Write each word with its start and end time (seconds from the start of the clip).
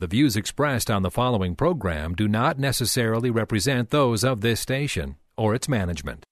The 0.00 0.06
views 0.06 0.36
expressed 0.36 0.92
on 0.92 1.02
the 1.02 1.10
following 1.10 1.56
program 1.56 2.14
do 2.14 2.28
not 2.28 2.56
necessarily 2.56 3.32
represent 3.32 3.90
those 3.90 4.22
of 4.22 4.42
this 4.42 4.60
station 4.60 5.16
or 5.36 5.56
its 5.56 5.68
management. 5.68 6.24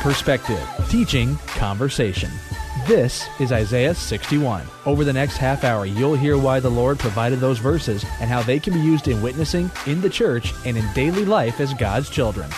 Perspective, 0.00 0.68
teaching, 0.88 1.36
conversation. 1.46 2.32
This 2.88 3.28
is 3.38 3.52
Isaiah 3.52 3.94
61. 3.94 4.66
Over 4.84 5.04
the 5.04 5.12
next 5.12 5.36
half 5.36 5.62
hour, 5.62 5.86
you'll 5.86 6.16
hear 6.16 6.36
why 6.36 6.58
the 6.58 6.68
Lord 6.68 6.98
provided 6.98 7.38
those 7.38 7.58
verses 7.58 8.04
and 8.20 8.28
how 8.28 8.42
they 8.42 8.58
can 8.58 8.72
be 8.72 8.80
used 8.80 9.06
in 9.06 9.22
witnessing, 9.22 9.70
in 9.86 10.00
the 10.00 10.10
church, 10.10 10.52
and 10.66 10.76
in 10.76 10.92
daily 10.92 11.24
life 11.24 11.60
as 11.60 11.72
God's 11.74 12.10
children. 12.10 12.50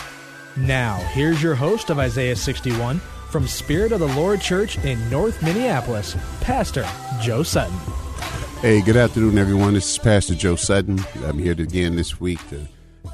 Now, 0.57 0.95
here's 1.11 1.43
your 1.43 1.53
host 1.53 1.91
of 1.91 1.99
Isaiah 1.99 2.35
61 2.35 2.99
from 3.33 3.47
Spirit 3.47 3.91
of 3.91 3.99
the 3.99 4.07
Lord 4.09 4.41
Church 4.41 4.77
in 4.85 5.09
North 5.09 5.41
Minneapolis, 5.41 6.15
Pastor 6.41 6.87
Joe 7.19 7.41
Sutton. 7.41 7.75
Hey, 8.61 8.79
good 8.79 8.95
afternoon, 8.95 9.39
everyone. 9.39 9.73
This 9.73 9.89
is 9.89 9.97
Pastor 9.97 10.35
Joe 10.35 10.55
Sutton. 10.55 10.99
I'm 11.25 11.39
here 11.39 11.53
again 11.53 11.95
this 11.95 12.19
week 12.19 12.47
to 12.49 12.67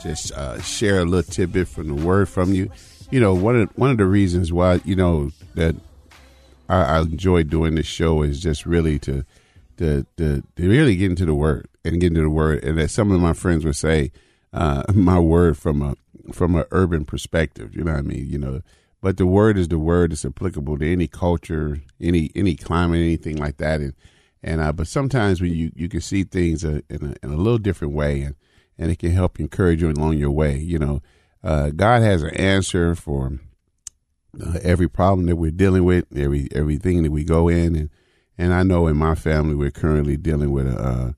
just 0.04 0.34
uh, 0.34 0.60
share 0.60 1.00
a 1.00 1.06
little 1.06 1.24
tidbit 1.24 1.70
from 1.70 1.88
the 1.88 2.06
Word 2.06 2.28
from 2.28 2.54
you. 2.54 2.70
You 3.10 3.22
know, 3.22 3.34
one 3.34 3.62
of 3.62 3.70
one 3.78 3.92
of 3.92 3.98
the 3.98 4.08
reasons 4.08 4.52
why 4.52 4.82
you 4.84 4.94
know 4.94 5.32
that 5.56 5.78
I, 6.68 6.82
I 6.82 7.00
enjoy 7.00 7.44
doing 7.44 7.76
this 7.76 7.88
show 7.88 8.22
is 8.22 8.42
just 8.42 8.66
really 8.66 9.00
to, 9.00 9.24
to 9.78 10.06
to 10.18 10.44
to 10.58 10.70
really 10.70 10.98
get 10.98 11.12
into 11.12 11.28
the 11.28 11.34
Word 11.34 11.70
and 11.86 12.02
get 12.02 12.08
into 12.08 12.24
the 12.24 12.30
Word, 12.30 12.62
and 12.66 12.78
as 12.78 12.92
some 12.92 13.10
of 13.14 13.22
my 13.22 13.32
friends 13.32 13.64
would 13.64 13.78
say, 13.78 14.12
uh, 14.52 14.84
my 14.94 15.18
word 15.18 15.58
from 15.58 15.82
a 15.82 15.96
from 16.34 16.56
an 16.56 16.66
urban 16.72 17.06
perspective. 17.06 17.74
You 17.74 17.86
know 17.86 17.94
what 17.94 18.00
I 18.00 18.02
mean? 18.02 18.30
You 18.30 18.38
know, 18.38 18.62
but 19.02 19.18
the 19.18 19.26
word 19.26 19.58
is 19.58 19.68
the 19.68 19.80
word. 19.80 20.12
It's 20.12 20.26
applicable 20.26 20.78
to 20.80 20.92
any 20.92 21.08
culture, 21.08 21.82
any 22.02 22.32
any 22.36 22.56
climate, 22.56 23.00
anything 23.00 23.38
like 23.38 23.58
that. 23.58 23.82
And 23.82 23.94
and 24.44 24.62
uh, 24.62 24.74
but 24.74 24.88
sometimes 24.88 25.42
when 25.42 25.54
you 25.54 25.72
you 25.76 25.90
can 25.90 26.02
see 26.02 26.24
things 26.24 26.66
uh, 26.66 26.82
in 26.90 27.16
a, 27.22 27.26
in 27.26 27.34
a 27.34 27.38
little 27.38 27.58
different 27.58 27.94
way, 27.94 28.22
and 28.22 28.36
and 28.78 28.92
it 28.92 29.00
can 29.00 29.12
help 29.12 29.40
encourage 29.40 29.82
you 29.82 29.90
along 29.90 30.18
your 30.18 30.32
way. 30.32 30.58
You 30.58 30.80
know, 30.80 31.02
uh, 31.44 31.70
God 31.70 32.02
has 32.02 32.24
an 32.24 32.36
answer 32.36 32.96
for 32.96 33.40
uh, 34.40 34.60
every 34.62 34.90
problem 34.90 35.28
that 35.28 35.36
we're 35.36 35.52
dealing 35.52 35.86
with, 35.86 36.06
every 36.16 36.50
everything 36.54 37.04
that 37.04 37.12
we 37.12 37.24
go 37.24 37.48
in, 37.48 37.76
and 37.76 37.90
and 38.38 38.54
I 38.54 38.64
know 38.64 38.88
in 38.88 38.98
my 38.98 39.16
family 39.16 39.56
we're 39.56 39.72
currently 39.72 40.18
dealing 40.18 40.52
with 40.52 40.68
a 40.68 40.80
uh, 40.80 41.12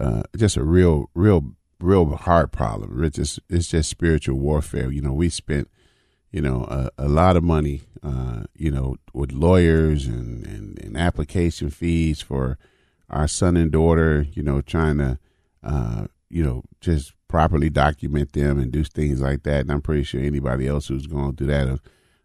uh, 0.00 0.22
just 0.36 0.56
a 0.56 0.64
real 0.64 1.10
real 1.14 1.52
real 1.80 2.16
hard 2.16 2.52
problem. 2.52 3.02
It's 3.04 3.16
just 3.16 3.40
it's 3.48 3.68
just 3.68 3.90
spiritual 3.90 4.38
warfare. 4.38 4.90
You 4.90 5.02
know, 5.02 5.12
we 5.12 5.28
spent 5.28 5.68
you 6.32 6.40
know 6.40 6.64
a, 6.64 6.90
a 6.98 7.08
lot 7.08 7.36
of 7.36 7.44
money, 7.44 7.82
uh, 8.02 8.44
you 8.56 8.70
know, 8.70 8.96
with 9.12 9.32
lawyers 9.32 10.06
and, 10.06 10.46
and, 10.46 10.78
and 10.82 10.96
application 10.96 11.70
fees 11.70 12.20
for 12.20 12.58
our 13.08 13.28
son 13.28 13.56
and 13.56 13.70
daughter. 13.70 14.26
You 14.32 14.42
know, 14.42 14.60
trying 14.60 14.98
to 14.98 15.18
uh, 15.62 16.06
you 16.30 16.42
know 16.42 16.64
just 16.80 17.12
properly 17.28 17.70
document 17.70 18.32
them 18.32 18.58
and 18.58 18.72
do 18.72 18.82
things 18.84 19.20
like 19.20 19.42
that. 19.44 19.60
And 19.60 19.70
I'm 19.72 19.82
pretty 19.82 20.02
sure 20.02 20.20
anybody 20.20 20.66
else 20.66 20.88
who's 20.88 21.06
going 21.06 21.36
through 21.36 21.48
that 21.48 21.68
of 21.68 21.80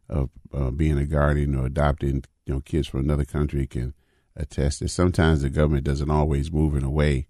of 0.10 0.30
uh, 0.54 0.72
being 0.72 0.98
a 0.98 1.06
guardian 1.06 1.56
or 1.56 1.66
adopting 1.66 2.24
you 2.46 2.54
know 2.54 2.62
kids 2.62 2.88
from 2.88 3.02
another 3.02 3.26
country 3.26 3.68
can 3.68 3.94
attest 4.36 4.80
that 4.80 4.90
sometimes 4.90 5.42
the 5.42 5.50
government 5.50 5.84
doesn't 5.84 6.12
always 6.12 6.52
move 6.52 6.76
in 6.76 6.84
a 6.84 6.90
way 6.90 7.28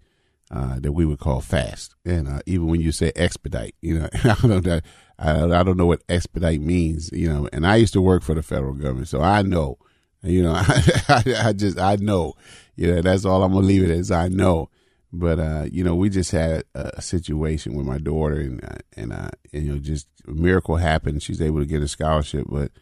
uh, 0.50 0.78
that 0.80 0.92
we 0.92 1.04
would 1.04 1.18
call 1.18 1.40
fast. 1.40 1.94
And 2.04 2.28
uh, 2.28 2.40
even 2.46 2.66
when 2.68 2.80
you 2.80 2.92
say 2.92 3.12
expedite, 3.16 3.74
you 3.80 3.98
know, 3.98 4.08
I 4.24 4.36
don't 4.40 4.64
know, 4.64 4.80
I, 5.18 5.44
I, 5.44 5.62
don't 5.62 5.76
know 5.76 5.86
what 5.86 6.02
expedite 6.08 6.60
means, 6.60 7.10
you 7.12 7.28
know. 7.28 7.48
And 7.52 7.66
I 7.66 7.76
used 7.76 7.92
to 7.94 8.00
work 8.00 8.22
for 8.22 8.34
the 8.34 8.42
federal 8.42 8.74
government, 8.74 9.08
so 9.08 9.20
I 9.20 9.42
know, 9.42 9.78
you 10.22 10.42
know, 10.42 10.52
I, 10.54 11.22
I 11.36 11.52
just 11.52 11.78
I 11.78 11.96
know, 11.96 12.34
you 12.76 12.94
know. 12.94 13.02
That's 13.02 13.24
all 13.24 13.42
I'm 13.42 13.52
gonna 13.52 13.66
leave 13.66 13.82
it 13.82 13.90
as 13.90 14.10
I 14.10 14.28
know. 14.28 14.70
But 15.12 15.38
uh, 15.38 15.66
you 15.70 15.82
know, 15.82 15.94
we 15.94 16.10
just 16.10 16.30
had 16.30 16.64
a 16.74 17.00
situation 17.00 17.74
with 17.74 17.86
my 17.86 17.98
daughter, 17.98 18.36
and 18.36 18.62
uh, 18.62 18.78
and, 18.96 19.12
uh, 19.12 19.30
and 19.52 19.66
you 19.66 19.72
know, 19.72 19.78
just 19.78 20.06
a 20.26 20.32
miracle 20.32 20.76
happened. 20.76 21.22
She's 21.22 21.40
able 21.40 21.60
to 21.60 21.66
get 21.66 21.82
a 21.82 21.88
scholarship, 21.88 22.46
but 22.48 22.72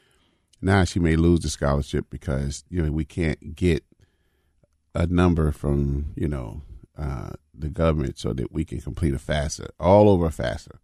now 0.60 0.84
she 0.84 0.98
may 0.98 1.16
lose 1.16 1.40
the 1.40 1.48
scholarship 1.48 2.06
because 2.10 2.64
you 2.68 2.82
know 2.82 2.90
we 2.90 3.04
can't 3.04 3.54
get 3.54 3.84
a 4.94 5.06
number 5.06 5.52
from 5.52 6.12
you 6.16 6.28
know 6.28 6.62
uh, 6.98 7.30
the 7.54 7.68
government 7.68 8.18
so 8.18 8.32
that 8.32 8.52
we 8.52 8.64
can 8.64 8.80
complete 8.80 9.14
a 9.14 9.18
FAFSA 9.18 9.68
all 9.78 10.08
over 10.08 10.28
FAFSA. 10.28 10.78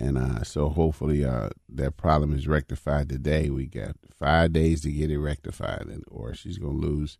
And 0.00 0.16
uh, 0.16 0.44
so 0.44 0.70
hopefully 0.70 1.24
uh, 1.24 1.50
that 1.68 1.98
problem 1.98 2.32
is 2.32 2.48
rectified 2.48 3.10
today. 3.10 3.50
We 3.50 3.66
got 3.66 3.96
five 4.18 4.52
days 4.54 4.80
to 4.82 4.90
get 4.90 5.10
it 5.10 5.18
rectified, 5.18 5.86
and 5.88 6.02
or 6.10 6.34
she's 6.34 6.56
going 6.56 6.80
to 6.80 6.86
lose. 6.86 7.18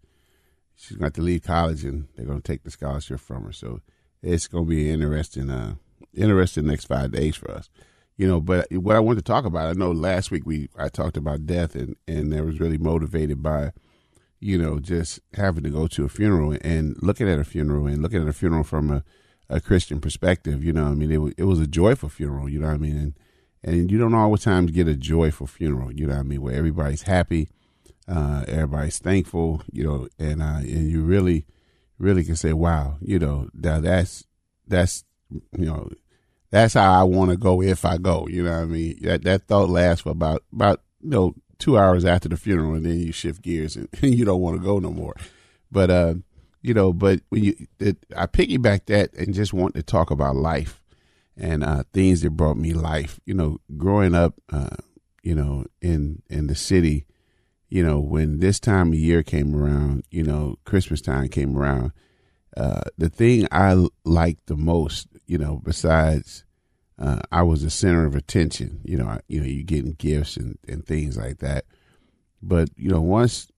She's 0.77 0.97
going 0.97 1.01
to 1.01 1.07
have 1.07 1.13
to 1.15 1.23
leave 1.23 1.43
college, 1.43 1.85
and 1.85 2.09
they're 2.17 2.25
going 2.25 2.41
to 2.41 2.53
take 2.53 2.63
the 2.63 2.71
scholarship 2.71 3.21
from 3.21 3.45
her. 3.45 3.53
So 3.53 3.81
it's 4.23 4.49
going 4.49 4.65
to 4.65 4.71
be 4.71 4.91
interesting, 4.91 5.51
uh, 5.51 5.75
interesting 6.15 6.67
next 6.67 6.87
five 6.87 7.13
days 7.13 7.37
for 7.37 7.51
us. 7.51 7.69
You 8.17 8.27
know, 8.27 8.41
but 8.41 8.73
what 8.73 8.97
I 8.97 9.01
want 9.01 9.19
to 9.19 9.25
talk 9.25 9.45
about, 9.45 9.69
I 9.69 9.73
know 9.79 9.93
last 9.93 10.31
week 10.31 10.47
we 10.47 10.71
I 10.79 10.89
talked 10.89 11.19
about 11.19 11.45
death, 11.45 11.75
and 11.75 11.97
and 12.09 12.33
that 12.33 12.47
was 12.47 12.61
really 12.61 12.79
motivated 12.79 13.43
by 13.43 13.73
you 14.41 14.57
know, 14.57 14.81
just 14.81 15.21
having 15.35 15.63
to 15.63 15.71
go 15.71 15.87
to 15.87 16.05
a 16.05 16.09
funeral 16.09 16.57
and 16.63 16.97
looking 17.03 17.29
at 17.29 17.39
a 17.39 17.45
funeral 17.45 17.87
and 17.87 18.01
looking 18.01 18.23
at 18.23 18.29
a 18.29 18.33
funeral 18.33 18.65
from 18.65 18.91
a, 18.91 19.05
a 19.50 19.61
Christian 19.61 20.00
perspective, 20.00 20.65
you 20.65 20.72
know, 20.72 20.87
I 20.87 20.94
mean, 20.94 21.11
it, 21.11 21.34
it 21.37 21.44
was 21.44 21.61
a 21.61 21.66
joyful 21.66 22.09
funeral, 22.09 22.49
you 22.49 22.61
know 22.61 22.69
what 22.69 22.75
I 22.75 22.78
mean? 22.78 22.97
And, 22.97 23.15
and 23.62 23.91
you 23.91 23.99
don't 23.99 24.15
always 24.15 24.43
times 24.43 24.71
get 24.71 24.88
a 24.88 24.94
joyful 24.94 25.47
funeral, 25.49 25.93
you 25.93 26.06
know 26.06 26.15
what 26.15 26.21
I 26.21 26.22
mean, 26.22 26.41
where 26.41 26.55
everybody's 26.55 27.03
happy, 27.03 27.49
uh, 28.09 28.44
everybody's 28.47 28.99
thankful, 28.99 29.62
you 29.72 29.84
know, 29.84 30.09
and, 30.19 30.41
uh, 30.41 30.59
and 30.60 30.91
you 30.91 31.03
really, 31.03 31.47
really 31.99 32.25
can 32.25 32.37
say, 32.37 32.53
wow, 32.53 32.97
you 33.00 33.19
know, 33.19 33.49
that, 33.55 33.83
that's, 33.83 34.25
that's, 34.69 35.05
you 35.31 35.66
know, 35.66 35.91
that's 36.50 36.75
how 36.75 36.93
I 36.93 37.03
want 37.03 37.33
to 37.33 37.37
go 37.37 37.60
if 37.60 37.84
I 37.84 37.99
go, 37.99 38.28
you 38.28 38.44
know 38.44 38.53
what 38.53 38.62
I 38.62 38.66
mean? 38.66 38.99
That, 39.03 39.25
that 39.25 39.49
thought 39.49 39.69
lasts 39.69 40.03
for 40.03 40.10
about, 40.10 40.44
about, 40.53 40.81
you 41.03 41.10
know, 41.10 41.34
two 41.59 41.77
hours 41.77 42.05
after 42.05 42.28
the 42.28 42.37
funeral, 42.37 42.75
and 42.75 42.87
then 42.87 43.00
you 43.00 43.12
shift 43.12 43.43
gears 43.43 43.77
and, 43.77 43.89
you 44.00 44.25
don't 44.25 44.41
want 44.41 44.60
to 44.60 44.65
go 44.65 44.78
no 44.78 44.93
more. 44.93 45.16
But 45.72 45.91
uh, 45.91 46.15
you 46.62 46.75
know, 46.75 46.93
but 46.93 47.21
when 47.31 47.44
you, 47.44 47.66
it, 47.78 47.97
I 48.16 48.26
piggyback 48.26 48.87
that 48.87 49.15
and 49.15 49.34
just 49.34 49.53
want 49.53 49.75
to 49.75 49.82
talk 49.82 50.10
about 50.10 50.37
life 50.37 50.82
and 51.37 51.65
uh, 51.65 51.84
things 51.93 52.21
that 52.22 52.31
brought 52.31 52.56
me 52.56 52.72
life. 52.72 53.19
You 53.25 53.34
know, 53.34 53.59
growing 53.76 54.15
up, 54.15 54.34
uh, 54.53 54.76
you 55.22 55.34
know, 55.34 55.65
in 55.81 56.22
in 56.28 56.47
the 56.47 56.54
city, 56.54 57.06
you 57.69 57.84
know, 57.84 57.98
when 57.98 58.41
this 58.41 58.60
time 58.60 58.88
of 58.88 58.98
year 58.98 59.22
came 59.22 59.54
around, 59.54 60.04
you 60.10 60.22
know, 60.22 60.56
Christmas 60.65 61.00
time 61.00 61.28
came 61.28 61.56
around. 61.56 61.93
Uh, 62.56 62.81
the 62.98 63.09
thing 63.09 63.47
I 63.53 63.87
liked 64.04 64.47
the 64.47 64.56
most, 64.56 65.06
you 65.27 65.38
know, 65.38 65.60
besides 65.65 66.44
uh, 66.98 67.21
I 67.32 67.42
was 67.42 67.62
the 67.62 67.71
center 67.71 68.04
of 68.04 68.15
attention. 68.15 68.81
You 68.84 68.98
know, 68.98 69.06
I, 69.06 69.21
you 69.28 69.41
know, 69.41 69.47
you 69.47 69.62
getting 69.62 69.92
gifts 69.92 70.37
and, 70.37 70.59
and 70.69 70.84
things 70.84 71.16
like 71.16 71.38
that. 71.38 71.65
But 72.42 72.71
you 72.77 72.91
know, 72.91 73.00
once 73.00 73.48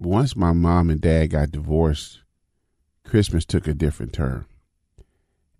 once 0.00 0.34
my 0.34 0.52
mom 0.52 0.90
and 0.90 1.00
dad 1.00 1.28
got 1.28 1.52
divorced, 1.52 2.20
Christmas 3.04 3.44
took 3.44 3.66
a 3.66 3.74
different 3.74 4.12
turn. 4.12 4.46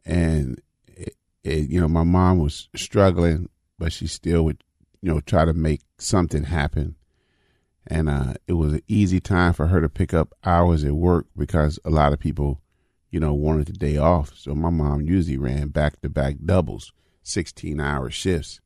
And 0.04 0.60
it, 0.86 1.14
it, 1.44 1.68
you 1.68 1.80
know, 1.80 1.88
my 1.88 2.04
mom 2.04 2.38
was 2.38 2.68
struggling, 2.74 3.48
but 3.78 3.92
she 3.92 4.06
still 4.06 4.44
would, 4.44 4.64
you 5.02 5.12
know, 5.12 5.20
try 5.20 5.44
to 5.44 5.52
make 5.52 5.82
something 5.98 6.44
happen. 6.44 6.96
And 7.86 8.08
uh, 8.08 8.34
it 8.46 8.54
was 8.54 8.74
an 8.74 8.82
easy 8.88 9.20
time 9.20 9.52
for 9.52 9.68
her 9.68 9.80
to 9.80 9.88
pick 9.88 10.14
up 10.14 10.34
hours 10.44 10.84
at 10.84 10.92
work 10.92 11.26
because 11.36 11.78
a 11.84 11.90
lot 11.90 12.12
of 12.12 12.18
people 12.18 12.60
you 13.10 13.18
know, 13.18 13.34
wanted 13.34 13.66
the 13.66 13.72
day 13.72 13.96
off. 13.96 14.32
So 14.36 14.54
my 14.54 14.70
mom 14.70 15.02
usually 15.02 15.36
ran 15.36 15.68
back 15.68 16.00
to 16.00 16.08
back 16.08 16.36
doubles, 16.44 16.92
16 17.22 17.80
hour 17.80 18.10
shifts, 18.10 18.60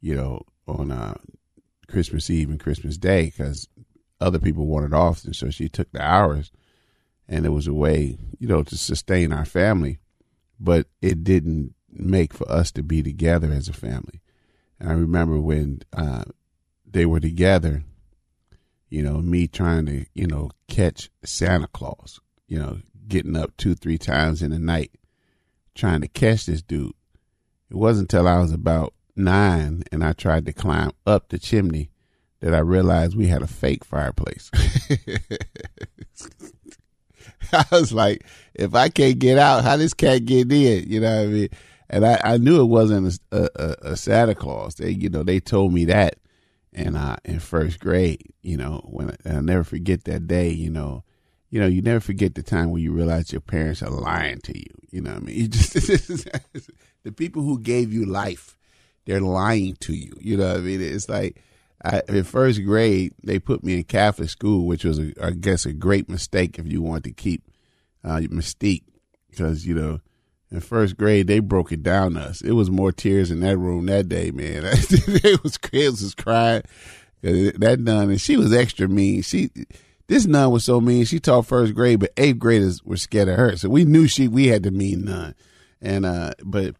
you 0.00 0.14
know, 0.14 0.42
on 0.66 0.90
uh, 0.90 1.14
Christmas 1.86 2.30
Eve 2.30 2.50
and 2.50 2.60
Christmas 2.60 2.96
Day 2.96 3.26
because 3.26 3.68
other 4.20 4.38
people 4.38 4.66
wanted 4.66 4.92
off. 4.92 5.24
And 5.24 5.34
so 5.34 5.50
she 5.50 5.68
took 5.68 5.90
the 5.92 6.02
hours 6.02 6.52
and 7.28 7.46
it 7.46 7.50
was 7.50 7.66
a 7.66 7.72
way, 7.72 8.18
you 8.38 8.48
know, 8.48 8.62
to 8.62 8.76
sustain 8.76 9.32
our 9.32 9.44
family. 9.44 9.98
But 10.58 10.86
it 11.00 11.24
didn't 11.24 11.74
make 11.90 12.34
for 12.34 12.50
us 12.50 12.70
to 12.72 12.82
be 12.82 13.02
together 13.02 13.50
as 13.50 13.68
a 13.68 13.72
family. 13.72 14.20
And 14.78 14.90
I 14.90 14.92
remember 14.92 15.40
when 15.40 15.82
uh, 15.92 16.24
they 16.86 17.06
were 17.06 17.20
together, 17.20 17.84
you 18.88 19.02
know, 19.02 19.18
me 19.18 19.46
trying 19.46 19.86
to, 19.86 20.06
you 20.14 20.26
know, 20.26 20.50
catch 20.68 21.10
Santa 21.24 21.68
Claus, 21.68 22.20
you 22.46 22.58
know, 22.58 22.80
getting 23.08 23.36
up 23.36 23.56
two, 23.56 23.74
three 23.74 23.98
times 23.98 24.42
in 24.42 24.50
the 24.50 24.58
night 24.58 24.92
trying 25.74 26.00
to 26.00 26.08
catch 26.08 26.46
this 26.46 26.62
dude. 26.62 26.92
It 27.70 27.76
wasn't 27.76 28.12
until 28.12 28.28
I 28.28 28.38
was 28.38 28.52
about 28.52 28.94
nine 29.16 29.84
and 29.92 30.04
I 30.04 30.12
tried 30.12 30.46
to 30.46 30.52
climb 30.52 30.92
up 31.06 31.28
the 31.28 31.38
chimney 31.38 31.90
that 32.40 32.54
I 32.54 32.58
realized 32.58 33.16
we 33.16 33.28
had 33.28 33.42
a 33.42 33.46
fake 33.46 33.84
fireplace. 33.84 34.50
I 37.52 37.64
was 37.70 37.92
like, 37.92 38.24
if 38.54 38.74
I 38.74 38.88
can't 38.88 39.18
get 39.18 39.38
out, 39.38 39.64
how 39.64 39.76
this 39.76 39.94
cat 39.94 40.24
get 40.24 40.50
in? 40.52 40.88
You 40.88 41.00
know 41.00 41.16
what 41.16 41.22
I 41.22 41.26
mean? 41.26 41.48
And 41.88 42.06
I, 42.06 42.20
I 42.22 42.36
knew 42.38 42.60
it 42.60 42.66
wasn't 42.66 43.18
a, 43.32 43.48
a, 43.56 43.76
a 43.92 43.96
Santa 43.96 44.34
Claus. 44.34 44.76
They, 44.76 44.90
you 44.90 45.08
know, 45.08 45.22
they 45.22 45.40
told 45.40 45.72
me 45.72 45.84
that, 45.86 46.16
and 46.72 46.96
uh, 46.96 47.16
in 47.24 47.40
first 47.40 47.80
grade, 47.80 48.22
you 48.42 48.56
know, 48.56 48.80
when 48.84 49.16
I'll 49.26 49.42
never 49.42 49.64
forget 49.64 50.04
that 50.04 50.28
day. 50.28 50.50
You 50.50 50.70
know, 50.70 51.02
you 51.50 51.60
know, 51.60 51.66
you 51.66 51.82
never 51.82 51.98
forget 51.98 52.36
the 52.36 52.44
time 52.44 52.70
when 52.70 52.80
you 52.82 52.92
realize 52.92 53.32
your 53.32 53.40
parents 53.40 53.82
are 53.82 53.90
lying 53.90 54.38
to 54.42 54.56
you. 54.56 54.70
You 54.90 55.00
know 55.00 55.10
what 55.14 55.22
I 55.22 55.26
mean? 55.26 55.36
You 55.40 55.48
just 55.48 55.72
the 57.02 57.12
people 57.12 57.42
who 57.42 57.58
gave 57.58 57.92
you 57.92 58.06
life, 58.06 58.56
they're 59.04 59.20
lying 59.20 59.74
to 59.80 59.92
you. 59.92 60.12
You 60.20 60.36
know 60.36 60.48
what 60.48 60.58
I 60.58 60.60
mean? 60.60 60.80
It's 60.80 61.08
like 61.08 61.42
I, 61.84 62.02
in 62.08 62.24
first 62.24 62.62
grade, 62.64 63.14
they 63.22 63.38
put 63.38 63.64
me 63.64 63.76
in 63.76 63.84
Catholic 63.84 64.28
school, 64.28 64.66
which 64.66 64.84
was, 64.84 64.98
a, 64.98 65.12
I 65.22 65.30
guess, 65.30 65.64
a 65.64 65.72
great 65.72 66.08
mistake 66.08 66.58
if 66.58 66.70
you 66.70 66.82
want 66.82 67.04
to 67.04 67.12
keep 67.12 67.42
uh, 68.04 68.16
mystique, 68.16 68.84
because 69.30 69.66
you 69.66 69.74
know, 69.74 70.00
in 70.50 70.60
first 70.60 70.96
grade 70.96 71.26
they 71.26 71.38
broke 71.38 71.72
it 71.72 71.82
down 71.82 72.14
to 72.14 72.20
us. 72.20 72.40
It 72.42 72.52
was 72.52 72.70
more 72.70 72.92
tears 72.92 73.30
in 73.30 73.40
that 73.40 73.56
room 73.56 73.86
that 73.86 74.08
day, 74.08 74.30
man. 74.30 74.62
it 74.64 75.42
was 75.42 75.56
kids 75.56 76.02
was 76.02 76.14
crying. 76.14 76.62
That 77.22 77.78
nun, 77.80 78.10
and 78.10 78.20
she 78.20 78.36
was 78.36 78.52
extra 78.52 78.88
mean. 78.88 79.22
She, 79.22 79.50
this 80.06 80.26
nun 80.26 80.50
was 80.50 80.64
so 80.64 80.80
mean. 80.80 81.04
She 81.04 81.20
taught 81.20 81.46
first 81.46 81.74
grade, 81.74 82.00
but 82.00 82.12
eighth 82.16 82.38
graders 82.38 82.82
were 82.82 82.96
scared 82.96 83.28
of 83.28 83.36
her, 83.36 83.56
so 83.56 83.68
we 83.68 83.84
knew 83.84 84.08
she 84.08 84.26
we 84.26 84.48
had 84.48 84.62
to 84.64 84.70
mean 84.70 85.04
nun. 85.04 85.34
And 85.82 86.04
uh, 86.04 86.32
but 86.42 86.76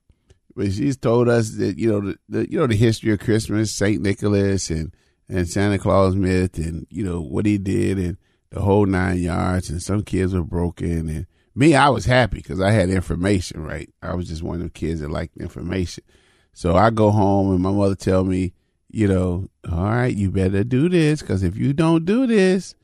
but 0.55 0.73
she's 0.73 0.97
told 0.97 1.29
us 1.29 1.53
that 1.53 1.79
you 1.79 1.91
know 1.91 2.01
the, 2.01 2.19
the, 2.29 2.51
you 2.51 2.59
know 2.59 2.67
the 2.67 2.77
history 2.77 3.13
of 3.13 3.21
Christmas, 3.21 3.73
Saint 3.73 4.03
Nicholas 4.03 4.71
and 4.71 4.95
and 5.29 5.49
Santa 5.49 5.79
Claus 5.79 6.17
myth, 6.17 6.59
and 6.59 6.87
you 6.91 7.05
know 7.05 7.21
what 7.21 7.47
he 7.47 7.59
did, 7.59 7.99
and 7.99 8.17
the 8.51 8.61
whole 8.61 8.87
nine 8.87 9.19
yards. 9.19 9.71
And 9.71 9.83
some 9.83 10.03
kids 10.03 10.35
were 10.35 10.43
broken, 10.43 11.09
and 11.09 11.27
me, 11.55 11.75
I 11.75 11.89
was 11.89 12.05
happy 12.05 12.39
because 12.39 12.61
I 12.61 12.71
had 12.71 12.91
information. 12.91 13.63
Right, 13.63 13.93
I 14.03 14.15
was 14.15 14.29
just 14.29 14.43
one 14.43 14.57
of 14.57 14.65
the 14.65 14.71
kids 14.71 15.01
that 15.01 15.11
liked 15.11 15.37
information. 15.37 16.05
So 16.53 16.77
I 16.77 16.91
go 16.91 17.11
home, 17.11 17.53
and 17.53 17.61
my 17.61 17.71
mother 17.71 17.95
tell 17.95 18.25
me, 18.25 18.53
you 18.91 19.07
know, 19.07 19.49
all 19.71 19.85
right, 19.85 20.15
you 20.15 20.31
better 20.31 20.65
do 20.65 20.89
this 20.89 21.21
because 21.21 21.43
if 21.43 21.57
you 21.57 21.73
don't 21.73 22.05
do 22.05 22.27
this, 22.27 22.75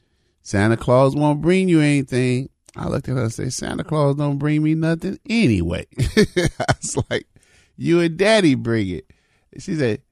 Santa 0.43 0.77
Claus 0.77 1.17
won't 1.17 1.43
bring 1.43 1.69
you 1.69 1.81
anything. 1.81 2.49
I 2.77 2.89
looked 2.89 3.09
at 3.09 3.17
her 3.17 3.23
and 3.23 3.33
said, 3.33 3.53
Santa 3.53 3.85
Claus 3.85 4.17
don't 4.17 4.39
bring 4.39 4.63
me 4.63 4.75
nothing 4.75 5.19
anyway. 5.29 5.87
I 5.99 6.75
was 6.81 6.97
like, 7.11 7.27
you 7.77 8.01
and 8.01 8.17
daddy 8.17 8.55
bring 8.55 8.89
it. 8.89 9.11
She 9.59 9.75
said, 9.77 10.03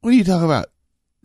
What 0.00 0.10
are 0.10 0.16
you 0.16 0.24
talking 0.24 0.44
about? 0.44 0.66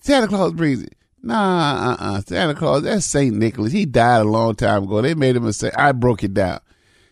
Santa 0.01 0.27
Claus 0.27 0.53
brings 0.53 0.83
it. 0.83 0.95
Nah, 1.21 1.91
uh-uh 1.91 2.17
uh 2.17 2.21
Santa 2.21 2.53
Claus, 2.53 2.83
that's 2.83 3.05
St. 3.05 3.33
Nicholas. 3.33 3.71
He 3.71 3.85
died 3.85 4.21
a 4.21 4.25
long 4.25 4.55
time 4.55 4.83
ago. 4.83 5.01
They 5.01 5.13
made 5.15 5.35
him 5.35 5.45
a 5.45 5.53
saint. 5.53 5.73
I 5.77 5.93
broke 5.93 6.23
it 6.23 6.33
down. 6.33 6.59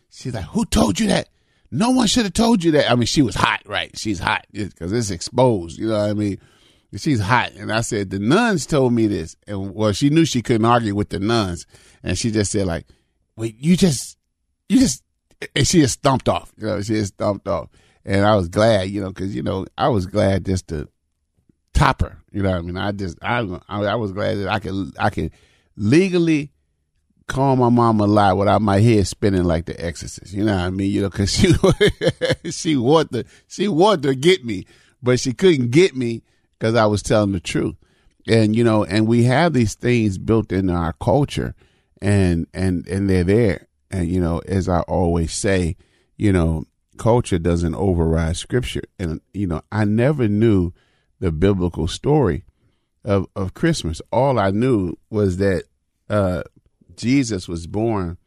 She's 0.10 0.34
like, 0.34 0.46
Who 0.46 0.66
told 0.66 1.00
you 1.00 1.08
that? 1.08 1.30
No 1.72 1.92
one 1.92 2.08
should 2.08 2.26
have 2.26 2.34
told 2.34 2.64
you 2.64 2.72
that. 2.72 2.92
I 2.92 2.96
mean, 2.96 3.06
she 3.06 3.22
was 3.22 3.36
hot, 3.36 3.62
right? 3.66 3.98
She's 3.98 4.20
hot 4.20 4.46
because 4.52 4.92
it's 4.92 5.10
exposed. 5.10 5.80
You 5.80 5.88
know 5.88 6.00
what 6.00 6.10
I 6.10 6.14
mean? 6.14 6.38
She's 6.98 7.22
hot. 7.22 7.54
And 7.54 7.72
I 7.72 7.80
said, 7.80 8.10
The 8.10 8.20
nuns 8.20 8.66
told 8.66 8.92
me 8.92 9.08
this. 9.08 9.38
And 9.48 9.74
well, 9.74 9.94
she 9.94 10.10
knew 10.10 10.26
she 10.26 10.42
couldn't 10.42 10.66
argue 10.66 10.94
with 10.94 11.10
the 11.10 11.20
nuns. 11.20 11.66
And 12.04 12.18
she 12.18 12.32
just 12.32 12.52
said, 12.52 12.68
like, 12.68 12.86
Wait, 13.38 13.56
you 13.58 13.78
just, 13.78 14.18
you 14.68 14.80
just, 14.80 15.02
and 15.56 15.66
she 15.66 15.80
just 15.80 15.94
stumped 15.94 16.28
off. 16.28 16.52
You 16.58 16.68
know, 16.68 16.82
she 16.82 16.96
just 16.96 17.14
stumped 17.14 17.48
off 17.48 17.70
and 18.06 18.26
I 18.26 18.36
was 18.36 18.48
glad, 18.48 18.90
you 18.90 19.02
know, 19.02 19.10
because 19.10 19.36
you 19.36 19.44
know 19.44 19.66
I 19.78 19.90
was 19.90 20.06
glad 20.06 20.46
just 20.46 20.68
to 20.70 20.88
top 21.74 22.02
her. 22.02 22.18
You 22.32 22.44
know, 22.44 22.58
I 22.58 22.62
mean, 22.62 22.78
I 22.78 22.92
just 22.92 23.18
I 23.22 23.40
I 23.68 23.96
was 23.96 24.12
glad 24.12 24.38
that 24.40 24.50
I 24.50 24.60
could 24.60 24.94
I 24.98 25.10
could 25.10 25.32
legally 25.76 26.52
call 27.28 27.56
my 27.56 27.70
mom 27.70 28.00
a 28.02 28.06
lie 28.08 28.34
without 28.34 28.62
my 28.62 28.80
head 28.80 29.08
spinning 29.08 29.46
like 29.46 29.66
the 29.66 29.84
Exorcist. 29.84 30.34
You 30.34 30.44
know 30.44 30.56
what 30.56 30.66
I 30.66 30.70
mean? 30.70 30.92
You 30.92 31.04
know, 31.04 31.10
because 31.10 31.32
she 32.44 32.52
she 32.52 32.76
wanted 32.76 33.12
to 33.12 33.32
she 33.48 33.68
wanted 33.68 34.04
to 34.04 34.16
get 34.16 34.44
me, 34.46 34.66
but 35.02 35.20
she 35.20 35.34
couldn't 35.34 35.72
get 35.72 35.96
me 35.96 36.24
because 36.58 36.76
I 36.76 36.86
was 36.86 37.02
telling 37.02 37.32
the 37.32 37.40
truth. 37.40 37.76
And 38.28 38.56
you 38.56 38.64
know, 38.64 38.84
and 38.84 39.08
we 39.08 39.24
have 39.24 39.54
these 39.54 39.76
things 39.76 40.18
built 40.18 40.52
into 40.52 40.74
our 40.74 40.94
culture, 40.94 41.56
and 42.02 42.48
and 42.54 42.88
and 42.88 43.10
they're 43.10 43.24
there. 43.24 43.68
And 43.90 44.08
you 44.10 44.22
know, 44.22 44.40
as 44.48 44.70
I 44.70 44.82
always 44.82 45.34
say, 45.34 45.76
you 46.18 46.32
know, 46.32 46.66
culture 47.02 47.40
doesn't 47.40 47.74
override 47.74 48.38
scripture. 48.38 48.84
And, 49.00 49.22
you 49.34 49.48
know, 49.48 49.64
I 49.72 49.86
never 49.86 50.28
knew 50.28 50.72
the 51.20 51.32
biblical 51.32 51.88
story 51.88 52.44
of, 53.04 53.26
of 53.36 53.56
Christmas. 53.56 54.04
All 54.12 54.38
I 54.38 54.52
knew 54.52 54.94
was 55.10 55.38
that 55.38 55.64
uh, 56.12 56.44
Jesus 56.96 57.48
was 57.48 57.66
born, 57.66 58.20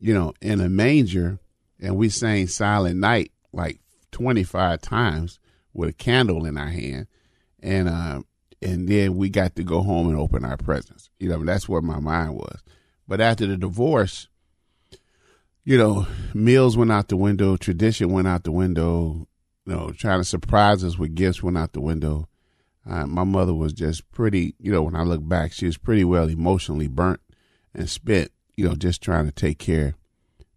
you 0.00 0.14
know, 0.14 0.32
in 0.40 0.62
a 0.62 0.68
manger, 0.70 1.38
and 1.78 1.98
we 1.98 2.08
sang 2.08 2.46
Silent 2.46 2.98
Night 2.98 3.32
like 3.52 3.80
25 4.12 4.80
times 4.80 5.38
with 5.74 5.90
a 5.90 5.92
candle 5.92 6.46
in 6.46 6.56
our 6.56 6.68
hand. 6.68 7.08
And, 7.62 7.86
uh, 7.86 8.22
and 8.62 8.88
then 8.88 9.16
we 9.16 9.28
got 9.28 9.56
to 9.56 9.62
go 9.62 9.82
home 9.82 10.08
and 10.08 10.18
open 10.18 10.42
our 10.42 10.56
presents. 10.56 11.10
You 11.18 11.28
know, 11.28 11.44
that's 11.44 11.68
where 11.68 11.82
my 11.82 12.00
mind 12.00 12.36
was. 12.36 12.62
But 13.06 13.20
after 13.20 13.46
the 13.46 13.58
divorce, 13.58 14.28
you 15.66 15.76
know, 15.76 16.06
meals 16.32 16.76
went 16.76 16.92
out 16.92 17.08
the 17.08 17.16
window, 17.16 17.56
tradition 17.56 18.12
went 18.12 18.28
out 18.28 18.44
the 18.44 18.52
window, 18.52 19.26
you 19.66 19.74
know, 19.74 19.90
trying 19.90 20.20
to 20.20 20.24
surprise 20.24 20.84
us 20.84 20.96
with 20.96 21.16
gifts 21.16 21.42
went 21.42 21.58
out 21.58 21.72
the 21.72 21.80
window. 21.80 22.28
Uh, 22.88 23.04
my 23.04 23.24
mother 23.24 23.52
was 23.52 23.72
just 23.72 24.08
pretty, 24.12 24.54
you 24.60 24.70
know, 24.70 24.84
when 24.84 24.94
I 24.94 25.02
look 25.02 25.28
back, 25.28 25.52
she 25.52 25.66
was 25.66 25.76
pretty 25.76 26.04
well 26.04 26.28
emotionally 26.28 26.86
burnt 26.86 27.18
and 27.74 27.90
spent, 27.90 28.30
you 28.56 28.66
know, 28.66 28.76
just 28.76 29.02
trying 29.02 29.26
to 29.26 29.32
take 29.32 29.58
care 29.58 29.96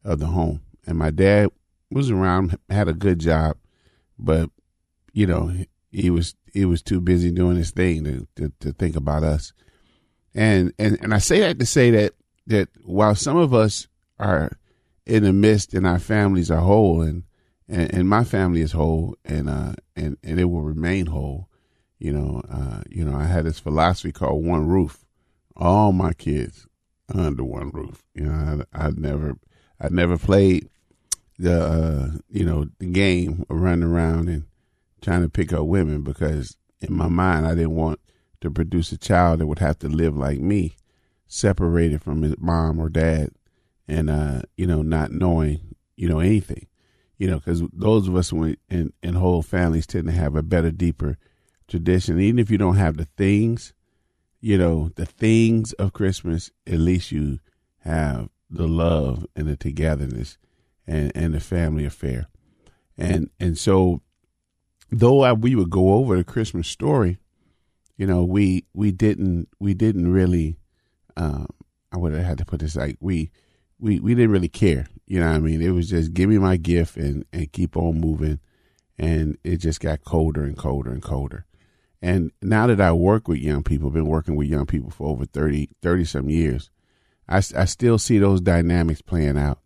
of 0.05 0.19
the 0.19 0.27
home. 0.27 0.61
And 0.85 0.95
my 0.95 1.09
dad 1.09 1.49
was 1.89 2.11
around, 2.11 2.59
had 2.69 2.87
a 2.87 2.93
good 2.93 3.17
job, 3.17 3.57
but, 4.19 4.51
you 5.11 5.25
know, 5.25 5.51
he 5.91 6.11
was 6.11 6.35
he 6.53 6.65
was 6.65 6.83
too 6.83 7.01
busy 7.01 7.31
doing 7.31 7.57
his 7.57 7.71
thing 7.71 8.03
to, 8.03 8.27
to, 8.35 8.51
to 8.59 8.73
think 8.73 8.95
about 8.95 9.23
us. 9.23 9.53
And, 10.35 10.71
and 10.77 10.99
and 11.01 11.15
I 11.15 11.17
say 11.17 11.39
that 11.39 11.57
to 11.57 11.65
say 11.65 11.89
that 11.89 12.13
that 12.45 12.69
while 12.83 13.15
some 13.15 13.37
of 13.37 13.55
us 13.55 13.87
are 14.19 14.51
in 15.09 15.23
the 15.23 15.33
midst 15.33 15.73
and 15.73 15.87
our 15.87 15.99
families 15.99 16.51
are 16.51 16.61
whole 16.61 17.01
and, 17.01 17.23
and, 17.67 17.93
and 17.93 18.07
my 18.07 18.23
family 18.23 18.61
is 18.61 18.71
whole 18.71 19.17
and 19.25 19.49
uh 19.49 19.73
and, 19.95 20.17
and 20.23 20.39
it 20.39 20.45
will 20.45 20.61
remain 20.61 21.07
whole. 21.07 21.49
You 21.97 22.13
know, 22.13 22.41
uh, 22.49 22.81
you 22.89 23.03
know, 23.03 23.17
I 23.17 23.25
had 23.25 23.43
this 23.43 23.59
philosophy 23.59 24.13
called 24.13 24.45
one 24.45 24.67
roof. 24.67 25.03
All 25.57 25.91
my 25.91 26.13
kids 26.13 26.65
under 27.13 27.43
one 27.43 27.71
roof. 27.71 28.03
You 28.13 28.25
know, 28.25 28.63
I, 28.71 28.85
I 28.85 28.91
never 28.91 29.37
I 29.81 29.89
never 29.89 30.17
played 30.17 30.69
the 31.37 31.61
uh, 31.61 32.17
you 32.29 32.45
know, 32.45 32.67
the 32.77 32.85
game 32.85 33.45
of 33.49 33.59
running 33.59 33.83
around 33.83 34.29
and 34.29 34.45
trying 35.01 35.23
to 35.23 35.29
pick 35.29 35.51
up 35.51 35.65
women 35.65 36.03
because 36.03 36.55
in 36.81 36.93
my 36.93 37.09
mind 37.09 37.47
I 37.47 37.55
didn't 37.55 37.75
want 37.75 37.99
to 38.41 38.51
produce 38.51 38.91
a 38.91 38.97
child 38.97 39.39
that 39.39 39.47
would 39.47 39.59
have 39.59 39.79
to 39.79 39.89
live 39.89 40.15
like 40.15 40.39
me, 40.39 40.77
separated 41.27 42.01
from 42.03 42.21
his 42.21 42.35
mom 42.37 42.79
or 42.79 42.89
dad 42.89 43.31
and 43.89 44.09
uh, 44.09 44.41
you 44.55 44.67
know, 44.67 44.83
not 44.83 45.11
knowing, 45.11 45.75
you 45.97 46.07
know, 46.07 46.19
anything, 46.19 46.67
you 47.17 47.27
know, 47.27 47.37
because 47.37 47.63
those 47.73 48.07
of 48.07 48.15
us 48.15 48.31
in 48.31 48.93
in 49.01 49.15
whole 49.15 49.41
families 49.41 49.87
tend 49.87 50.05
to 50.05 50.13
have 50.13 50.35
a 50.35 50.43
better, 50.43 50.71
deeper 50.71 51.17
tradition. 51.67 52.19
Even 52.19 52.39
if 52.39 52.51
you 52.51 52.57
don't 52.57 52.75
have 52.75 52.97
the 52.97 53.05
things, 53.05 53.73
you 54.39 54.57
know, 54.57 54.91
the 54.95 55.07
things 55.07 55.73
of 55.73 55.91
Christmas, 55.91 56.51
at 56.67 56.79
least 56.79 57.11
you 57.11 57.39
have 57.79 58.29
the 58.49 58.67
love 58.67 59.25
and 59.35 59.47
the 59.47 59.57
togetherness 59.57 60.37
and 60.85 61.11
and 61.15 61.33
the 61.33 61.39
family 61.39 61.83
affair, 61.83 62.27
and 62.95 63.31
and 63.39 63.57
so 63.57 64.01
though 64.91 65.21
I, 65.21 65.33
we 65.33 65.55
would 65.55 65.71
go 65.71 65.93
over 65.93 66.15
the 66.15 66.23
Christmas 66.23 66.67
story, 66.67 67.17
you 67.97 68.05
know, 68.05 68.23
we 68.23 68.65
we 68.73 68.91
didn't 68.91 69.49
we 69.59 69.73
didn't 69.73 70.13
really. 70.13 70.57
Um, 71.17 71.47
I 71.91 71.97
would 71.97 72.13
have 72.13 72.23
had 72.23 72.37
to 72.37 72.45
put 72.45 72.59
this 72.59 72.75
like 72.75 72.97
we 73.01 73.31
we 73.79 73.99
we 73.99 74.15
didn't 74.15 74.31
really 74.31 74.49
care. 74.49 74.87
You 75.07 75.19
know 75.19 75.27
what 75.27 75.37
I 75.37 75.39
mean? 75.39 75.61
It 75.61 75.71
was 75.71 75.89
just 75.89 76.13
give 76.13 76.29
me 76.29 76.37
my 76.37 76.57
gift 76.57 76.97
and 76.97 77.25
and 77.33 77.51
keep 77.51 77.75
on 77.77 77.99
moving, 77.99 78.39
and 78.97 79.37
it 79.43 79.57
just 79.57 79.79
got 79.79 80.03
colder 80.03 80.43
and 80.43 80.57
colder 80.57 80.91
and 80.91 81.01
colder. 81.01 81.45
And 82.01 82.31
now 82.41 82.67
that 82.67 82.79
I 82.79 82.91
work 82.93 83.27
with 83.27 83.39
young 83.39 83.63
people, 83.63 83.89
been 83.89 84.07
working 84.07 84.35
with 84.35 84.47
young 84.47 84.65
people 84.65 84.89
for 84.89 85.07
over 85.07 85.25
30, 85.25 85.69
30 85.81 86.05
some 86.05 86.29
years, 86.29 86.69
I, 87.27 87.37
I 87.37 87.65
still 87.65 87.97
see 87.97 88.19
those 88.19 88.39
dynamics 88.39 89.01
playing 89.01 89.37
out. 89.37 89.59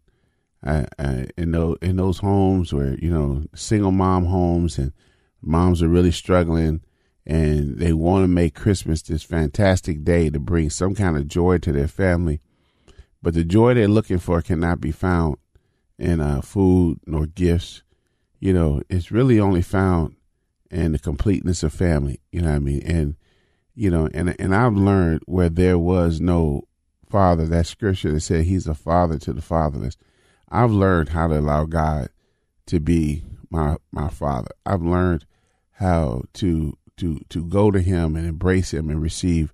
I, 0.65 0.87
I, 0.97 1.27
in 1.37 1.51
those 1.51 1.77
in 1.81 1.97
those 1.97 2.19
homes 2.19 2.73
where 2.73 2.95
you 2.95 3.11
know 3.11 3.43
single 3.53 3.91
mom 3.91 4.25
homes 4.25 4.77
and 4.77 4.93
moms 5.41 5.83
are 5.83 5.89
really 5.89 6.11
struggling, 6.11 6.81
and 7.25 7.77
they 7.77 7.93
want 7.93 8.23
to 8.23 8.29
make 8.29 8.55
Christmas 8.55 9.01
this 9.01 9.23
fantastic 9.23 10.03
day 10.03 10.29
to 10.29 10.39
bring 10.39 10.69
some 10.69 10.95
kind 10.95 11.17
of 11.17 11.27
joy 11.27 11.57
to 11.59 11.71
their 11.71 11.89
family. 11.89 12.39
But 13.23 13.33
the 13.33 13.45
joy 13.45 13.73
they're 13.73 13.87
looking 13.87 14.19
for 14.19 14.41
cannot 14.41 14.81
be 14.81 14.91
found 14.91 15.37
in 15.97 16.19
uh, 16.19 16.41
food 16.41 16.99
nor 17.07 17.25
gifts. 17.25 17.81
You 18.41 18.51
know, 18.51 18.81
it's 18.89 19.11
really 19.11 19.39
only 19.39 19.61
found 19.61 20.17
in 20.69 20.91
the 20.91 20.99
completeness 20.99 21.63
of 21.63 21.71
family. 21.71 22.19
You 22.33 22.41
know 22.41 22.49
what 22.49 22.57
I 22.57 22.59
mean? 22.59 22.83
And 22.83 23.15
you 23.75 23.89
know, 23.89 24.09
and 24.13 24.35
and 24.39 24.53
I've 24.53 24.75
learned 24.75 25.21
where 25.25 25.49
there 25.49 25.79
was 25.79 26.19
no 26.19 26.67
father, 27.09 27.45
that 27.45 27.65
scripture 27.65 28.11
that 28.11 28.19
said 28.19 28.43
he's 28.43 28.67
a 28.67 28.75
father 28.75 29.17
to 29.19 29.31
the 29.31 29.41
fatherless. 29.41 29.95
I've 30.49 30.71
learned 30.71 31.09
how 31.09 31.27
to 31.27 31.39
allow 31.39 31.63
God 31.63 32.09
to 32.65 32.81
be 32.81 33.23
my 33.49 33.77
my 33.91 34.09
father. 34.09 34.51
I've 34.65 34.83
learned 34.83 35.25
how 35.71 36.23
to 36.33 36.77
to 36.97 37.21
to 37.29 37.45
go 37.45 37.71
to 37.71 37.79
him 37.79 38.17
and 38.17 38.27
embrace 38.27 38.73
him 38.73 38.89
and 38.89 39.01
receive 39.01 39.53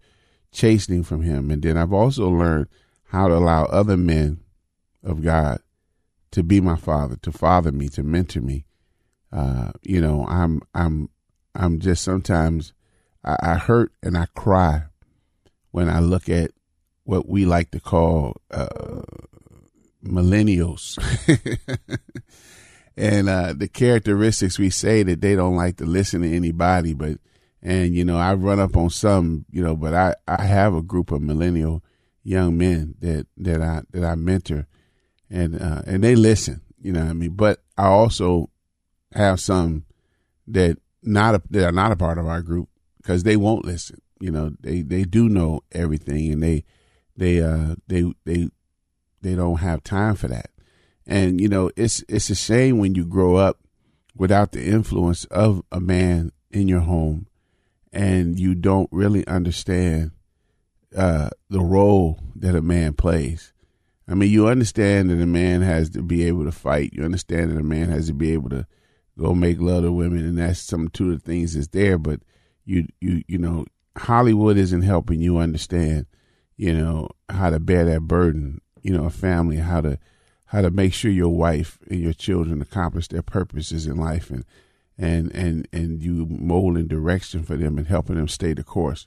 chastening 0.51 1.03
from 1.03 1.21
him. 1.21 1.51
And 1.51 1.61
then 1.61 1.77
I've 1.77 1.93
also 1.93 2.29
learned 2.29 2.67
how 3.09 3.27
to 3.27 3.35
allow 3.35 3.65
other 3.65 3.97
men 3.97 4.39
of 5.03 5.23
God 5.23 5.61
to 6.31 6.43
be 6.43 6.61
my 6.61 6.75
father, 6.75 7.15
to 7.23 7.31
father 7.31 7.71
me, 7.71 7.89
to 7.89 8.03
mentor 8.03 8.41
me. 8.41 8.65
Uh, 9.31 9.71
you 9.81 9.99
know, 9.99 10.25
I'm 10.27 10.61
I'm 10.73 11.09
I'm 11.55 11.79
just 11.79 12.03
sometimes 12.03 12.73
I, 13.23 13.35
I, 13.41 13.53
hurt 13.55 13.91
and 14.01 14.17
I 14.17 14.27
cry 14.35 14.83
when 15.71 15.89
I 15.89 15.99
look 15.99 16.29
at 16.29 16.51
what 17.03 17.27
we 17.27 17.45
like 17.45 17.71
to 17.71 17.79
call 17.79 18.37
uh, 18.51 19.01
millennials. 20.03 20.97
and 22.97 23.29
uh, 23.29 23.53
the 23.53 23.67
characteristics 23.67 24.59
we 24.59 24.69
say 24.69 25.03
that 25.03 25.21
they 25.21 25.35
don't 25.35 25.55
like 25.55 25.77
to 25.77 25.85
listen 25.85 26.21
to 26.21 26.35
anybody, 26.35 26.93
but 26.93 27.17
and 27.61 27.93
you 27.93 28.05
know 28.05 28.17
I 28.17 28.35
run 28.35 28.59
up 28.59 28.77
on 28.77 28.91
some, 28.91 29.45
you 29.49 29.63
know, 29.63 29.75
but 29.75 29.93
I 29.95 30.15
I 30.27 30.43
have 30.43 30.75
a 30.75 30.83
group 30.83 31.11
of 31.11 31.21
millennial 31.21 31.83
young 32.23 32.57
men 32.57 32.95
that 32.99 33.27
that 33.38 33.61
I 33.61 33.81
that 33.91 34.03
I 34.03 34.15
mentor, 34.15 34.67
and 35.29 35.61
uh, 35.61 35.81
and 35.85 36.03
they 36.03 36.15
listen, 36.15 36.61
you 36.81 36.91
know 36.91 37.01
what 37.01 37.09
I 37.09 37.13
mean. 37.13 37.31
But 37.35 37.61
I 37.77 37.88
also 37.88 38.49
have 39.13 39.39
some 39.39 39.85
that 40.47 40.77
not 41.03 41.35
a, 41.35 41.41
that 41.49 41.65
are 41.65 41.71
not 41.71 41.91
a 41.91 41.95
part 41.95 42.17
of 42.17 42.27
our 42.27 42.41
group 42.41 42.69
because 42.97 43.23
they 43.23 43.38
won't 43.38 43.65
listen. 43.65 44.01
You 44.19 44.31
know, 44.31 44.51
they 44.59 44.81
they 44.81 45.03
do 45.03 45.29
know 45.29 45.61
everything, 45.71 46.31
and 46.31 46.43
they 46.43 46.65
they 47.15 47.41
uh 47.41 47.75
they 47.88 48.13
they 48.25 48.49
they 49.21 49.35
don't 49.35 49.59
have 49.59 49.83
time 49.83 50.15
for 50.15 50.27
that. 50.27 50.49
And 51.07 51.39
you 51.41 51.47
know, 51.47 51.71
it's 51.75 52.03
it's 52.07 52.29
a 52.29 52.35
shame 52.35 52.77
when 52.77 52.95
you 52.95 53.05
grow 53.05 53.35
up 53.35 53.59
without 54.15 54.51
the 54.51 54.65
influence 54.65 55.25
of 55.25 55.63
a 55.71 55.79
man 55.79 56.31
in 56.51 56.67
your 56.67 56.81
home, 56.81 57.27
and 57.93 58.38
you 58.38 58.55
don't 58.55 58.89
really 58.91 59.25
understand 59.27 60.11
uh, 60.96 61.29
the 61.50 61.62
role 61.62 62.19
that 62.36 62.55
a 62.55 62.62
man 62.62 62.93
plays. 62.93 63.53
I 64.08 64.15
mean, 64.15 64.31
you 64.31 64.48
understand 64.48 65.10
that 65.10 65.22
a 65.22 65.27
man 65.27 65.62
has 65.62 65.91
to 65.91 66.01
be 66.01 66.25
able 66.25 66.46
to 66.46 66.51
fight. 66.51 66.93
You 66.93 67.03
understand 67.03 67.51
that 67.51 67.60
a 67.60 67.63
man 67.63 67.89
has 67.89 68.08
to 68.08 68.13
be 68.13 68.34
able 68.34 68.50
to 68.50 68.65
go 69.17 69.36
make 69.36 69.60
love 69.60 69.84
to 69.84 69.91
women, 69.91 70.25
and 70.25 70.38
that's 70.38 70.60
some 70.60 70.88
two 70.88 71.12
of 71.12 71.24
the 71.24 71.31
things 71.31 71.53
that's 71.53 71.67
there. 71.67 71.98
But 71.98 72.22
you, 72.65 72.88
you, 73.00 73.24
you 73.27 73.38
know, 73.38 73.65
Hollywood 73.98 74.58
isn't 74.58 74.81
helping 74.81 75.22
you 75.22 75.38
understand, 75.38 76.08
you 76.58 76.74
know, 76.74 77.10
how 77.29 77.51
to 77.51 77.60
bear 77.60 77.86
that 77.86 78.01
burden. 78.01 78.62
You 78.81 78.98
know, 78.98 79.05
a 79.05 79.10
family, 79.10 79.58
how 79.58 79.81
to 79.81 80.00
how 80.46 80.62
to 80.62 80.72
make 80.72 80.93
sure 80.93 81.12
your 81.12 81.29
wife 81.29 81.77
and 81.89 82.00
your 82.00 82.13
children 82.13 82.62
accomplish 82.62 83.10
their 83.10 83.22
purposes 83.22 83.86
in 83.86 83.98
life 83.98 84.31
and 84.31 84.46
and 84.98 85.31
and 85.36 85.67
and 85.72 86.01
you 86.01 86.25
molding 86.25 86.88
direction 86.88 87.43
for 87.43 87.55
them 87.55 87.77
and 87.77 87.88
helping 87.88 88.15
them 88.15 88.27
stay 88.27 88.53
the 88.53 88.63
course 88.63 89.05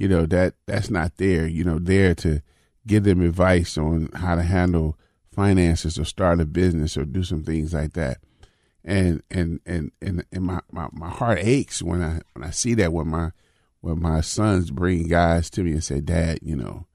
you 0.00 0.08
know 0.08 0.26
that 0.26 0.54
that's 0.66 0.90
not 0.90 1.16
there 1.16 1.46
you 1.46 1.62
know 1.64 1.78
there 1.78 2.14
to 2.14 2.40
give 2.86 3.04
them 3.04 3.20
advice 3.20 3.76
on 3.76 4.08
how 4.14 4.34
to 4.34 4.42
handle 4.42 4.98
finances 5.32 5.98
or 5.98 6.04
start 6.04 6.40
a 6.40 6.44
business 6.44 6.96
or 6.96 7.04
do 7.04 7.22
some 7.22 7.42
things 7.42 7.74
like 7.74 7.92
that 7.92 8.18
and 8.84 9.22
and 9.30 9.60
and 9.66 9.92
and, 10.00 10.24
and 10.32 10.44
my, 10.44 10.60
my, 10.72 10.88
my 10.92 11.10
heart 11.10 11.38
aches 11.40 11.82
when 11.82 12.02
i 12.02 12.20
when 12.34 12.44
i 12.44 12.50
see 12.50 12.74
that 12.74 12.92
when 12.92 13.08
my 13.08 13.30
when 13.80 14.00
my 14.00 14.20
sons 14.20 14.70
bring 14.70 15.06
guys 15.06 15.50
to 15.50 15.62
me 15.62 15.72
and 15.72 15.84
say 15.84 16.00
dad 16.00 16.38
you 16.42 16.56
know 16.56 16.86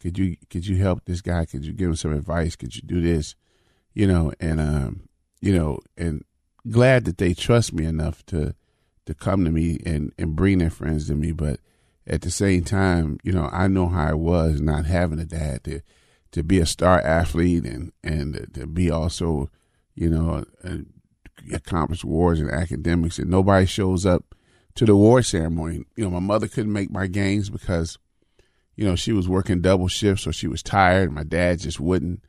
could 0.00 0.18
you 0.18 0.36
could 0.48 0.66
you 0.66 0.76
help 0.76 1.04
this 1.04 1.20
guy? 1.20 1.44
Could 1.44 1.64
you 1.64 1.72
give 1.72 1.90
him 1.90 1.96
some 1.96 2.12
advice? 2.12 2.56
Could 2.56 2.74
you 2.74 2.82
do 2.82 3.00
this? 3.00 3.34
You 3.92 4.06
know, 4.06 4.32
and 4.40 4.58
um, 4.58 5.08
you 5.40 5.54
know, 5.54 5.80
and 5.96 6.24
glad 6.70 7.04
that 7.04 7.18
they 7.18 7.34
trust 7.34 7.74
me 7.74 7.84
enough 7.84 8.24
to 8.26 8.54
to 9.04 9.14
come 9.14 9.44
to 9.44 9.50
me 9.50 9.78
and 9.84 10.12
and 10.18 10.34
bring 10.34 10.58
their 10.58 10.70
friends 10.70 11.06
to 11.08 11.14
me. 11.14 11.32
But 11.32 11.60
at 12.06 12.22
the 12.22 12.30
same 12.30 12.64
time, 12.64 13.18
you 13.22 13.32
know, 13.32 13.48
I 13.52 13.68
know 13.68 13.88
how 13.88 14.08
it 14.10 14.18
was 14.18 14.60
not 14.60 14.86
having 14.86 15.18
a 15.18 15.24
dad 15.24 15.64
to 15.64 15.80
to 16.32 16.44
be 16.44 16.58
a 16.60 16.66
star 16.66 17.00
athlete 17.00 17.64
and 17.64 17.92
and 18.02 18.48
to 18.54 18.66
be 18.66 18.90
also, 18.90 19.50
you 19.94 20.08
know, 20.08 20.44
accomplish 21.52 22.04
wars 22.04 22.40
and 22.40 22.50
academics, 22.50 23.18
and 23.18 23.30
nobody 23.30 23.66
shows 23.66 24.06
up 24.06 24.34
to 24.74 24.84
the 24.84 24.96
war 24.96 25.22
ceremony. 25.22 25.84
You 25.96 26.04
know, 26.04 26.10
my 26.10 26.20
mother 26.20 26.48
couldn't 26.48 26.72
make 26.72 26.90
my 26.90 27.06
games 27.06 27.50
because 27.50 27.98
you 28.80 28.86
know, 28.86 28.96
she 28.96 29.12
was 29.12 29.28
working 29.28 29.60
double 29.60 29.88
shifts, 29.88 30.24
so 30.24 30.30
she 30.30 30.46
was 30.48 30.62
tired. 30.62 31.12
My 31.12 31.22
dad 31.22 31.60
just 31.60 31.80
wouldn't. 31.80 32.24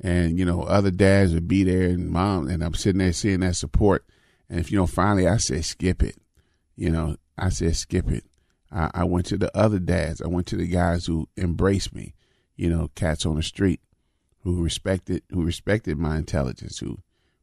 And, 0.00 0.38
you 0.38 0.44
know, 0.44 0.62
other 0.62 0.92
dads 0.92 1.34
would 1.34 1.48
be 1.48 1.64
there 1.64 1.88
and 1.88 2.08
mom, 2.08 2.46
and 2.46 2.62
I'm 2.62 2.74
sitting 2.74 3.00
there 3.00 3.12
seeing 3.12 3.40
that 3.40 3.56
support. 3.56 4.04
And 4.48 4.60
if, 4.60 4.70
you 4.70 4.78
know, 4.78 4.86
finally 4.86 5.26
I 5.26 5.38
said, 5.38 5.64
skip 5.64 6.04
it. 6.04 6.14
You 6.76 6.90
know, 6.90 7.16
I 7.36 7.48
said, 7.48 7.74
skip 7.74 8.12
it. 8.12 8.22
I, 8.70 8.90
I 8.94 9.04
went 9.04 9.26
to 9.26 9.38
the 9.38 9.56
other 9.56 9.78
dads. 9.78 10.22
I 10.22 10.28
went 10.28 10.46
to 10.48 10.56
the 10.56 10.66
guys 10.66 11.06
who 11.06 11.28
embraced 11.36 11.94
me, 11.94 12.14
you 12.56 12.68
know, 12.68 12.90
cats 12.94 13.24
on 13.26 13.36
the 13.36 13.42
street 13.42 13.80
who 14.42 14.62
respected, 14.62 15.22
who 15.30 15.44
respected 15.44 15.98
my 15.98 16.16
intelligence, 16.16 16.78
who 16.78 16.98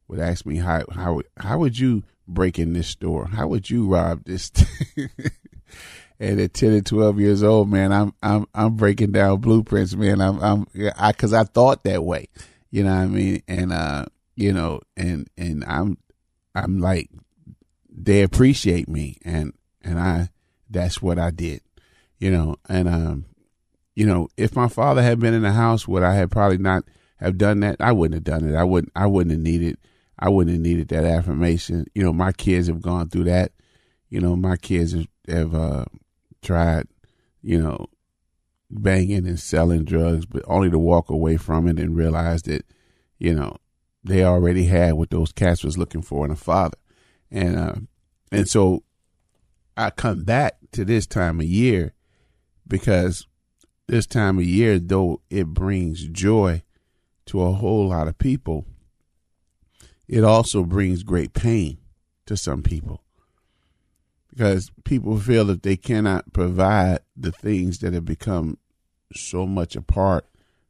would 0.08 0.20
ask 0.20 0.46
me, 0.46 0.56
how, 0.58 0.84
how, 0.92 1.22
how 1.38 1.58
would 1.58 1.78
you 1.78 2.02
break 2.26 2.58
in 2.58 2.72
this 2.72 2.88
store? 2.88 3.26
How 3.26 3.48
would 3.48 3.68
you 3.70 3.86
rob 3.86 4.24
this? 4.24 4.50
and 6.20 6.40
at 6.40 6.54
10 6.54 6.72
and 6.72 6.86
12 6.86 7.20
years 7.20 7.42
old, 7.42 7.70
man, 7.70 7.92
I'm, 7.92 8.12
I'm, 8.22 8.46
I'm 8.54 8.76
breaking 8.76 9.12
down 9.12 9.40
blueprints, 9.40 9.94
man. 9.94 10.20
I'm, 10.20 10.40
I'm, 10.40 10.66
I, 10.96 11.12
cause 11.12 11.32
I 11.32 11.44
thought 11.44 11.84
that 11.84 12.04
way, 12.04 12.28
you 12.70 12.84
know 12.84 12.90
what 12.90 13.02
I 13.02 13.06
mean? 13.06 13.42
And, 13.48 13.72
uh, 13.72 14.06
you 14.34 14.52
know, 14.52 14.80
and, 14.96 15.28
and 15.36 15.64
I'm, 15.64 15.98
I'm 16.54 16.80
like, 16.80 17.10
they 17.90 18.22
appreciate 18.22 18.88
me 18.88 19.18
and, 19.24 19.52
and 19.82 19.98
I, 19.98 20.28
that's 20.70 21.00
what 21.00 21.18
I 21.18 21.30
did, 21.30 21.60
you 22.18 22.30
know, 22.30 22.56
and, 22.68 22.88
um, 22.88 23.26
you 23.94 24.06
know, 24.06 24.28
if 24.36 24.54
my 24.54 24.68
father 24.68 25.02
had 25.02 25.20
been 25.20 25.34
in 25.34 25.42
the 25.42 25.52
house, 25.52 25.88
would 25.88 26.02
I 26.02 26.14
have 26.14 26.30
probably 26.30 26.58
not 26.58 26.84
have 27.16 27.38
done 27.38 27.60
that? 27.60 27.76
I 27.80 27.92
wouldn't 27.92 28.14
have 28.14 28.24
done 28.24 28.48
it. 28.48 28.54
I 28.54 28.64
wouldn't, 28.64 28.92
I 28.94 29.06
wouldn't 29.06 29.32
have 29.32 29.40
needed, 29.40 29.78
I 30.18 30.28
wouldn't 30.28 30.54
have 30.54 30.62
needed 30.62 30.88
that 30.88 31.04
affirmation. 31.04 31.86
You 31.94 32.02
know, 32.02 32.12
my 32.12 32.32
kids 32.32 32.68
have 32.68 32.82
gone 32.82 33.08
through 33.08 33.24
that. 33.24 33.52
You 34.10 34.20
know, 34.20 34.36
my 34.36 34.56
kids 34.56 34.92
have, 34.92 35.08
have 35.28 35.54
uh, 35.54 35.84
tried, 36.42 36.88
you 37.42 37.60
know, 37.60 37.86
banging 38.70 39.26
and 39.26 39.40
selling 39.40 39.84
drugs, 39.84 40.26
but 40.26 40.42
only 40.46 40.70
to 40.70 40.78
walk 40.78 41.08
away 41.08 41.36
from 41.36 41.68
it 41.68 41.78
and 41.78 41.96
realize 41.96 42.42
that, 42.42 42.64
you 43.18 43.34
know, 43.34 43.56
they 44.04 44.24
already 44.24 44.64
had 44.64 44.94
what 44.94 45.10
those 45.10 45.32
cats 45.32 45.64
was 45.64 45.78
looking 45.78 46.02
for 46.02 46.24
in 46.24 46.30
a 46.30 46.36
father. 46.36 46.78
And 47.30 47.56
uh, 47.58 47.74
and 48.30 48.48
so 48.48 48.82
I 49.76 49.90
come 49.90 50.24
back 50.24 50.56
to 50.72 50.84
this 50.84 51.06
time 51.06 51.40
of 51.40 51.46
year 51.46 51.92
because 52.66 53.26
this 53.86 54.06
time 54.06 54.38
of 54.38 54.44
year, 54.44 54.78
though 54.78 55.20
it 55.30 55.48
brings 55.48 56.06
joy 56.08 56.62
to 57.26 57.42
a 57.42 57.52
whole 57.52 57.88
lot 57.88 58.08
of 58.08 58.18
people, 58.18 58.64
it 60.08 60.24
also 60.24 60.64
brings 60.64 61.02
great 61.02 61.34
pain 61.34 61.78
to 62.26 62.36
some 62.36 62.62
people 62.62 63.02
because 64.36 64.70
people 64.84 65.18
feel 65.18 65.46
that 65.46 65.62
they 65.62 65.76
cannot 65.76 66.32
provide 66.32 67.00
the 67.16 67.32
things 67.32 67.78
that 67.78 67.94
have 67.94 68.04
become 68.04 68.58
so 69.14 69.46
much 69.46 69.74
a 69.76 69.82
part 69.82 70.26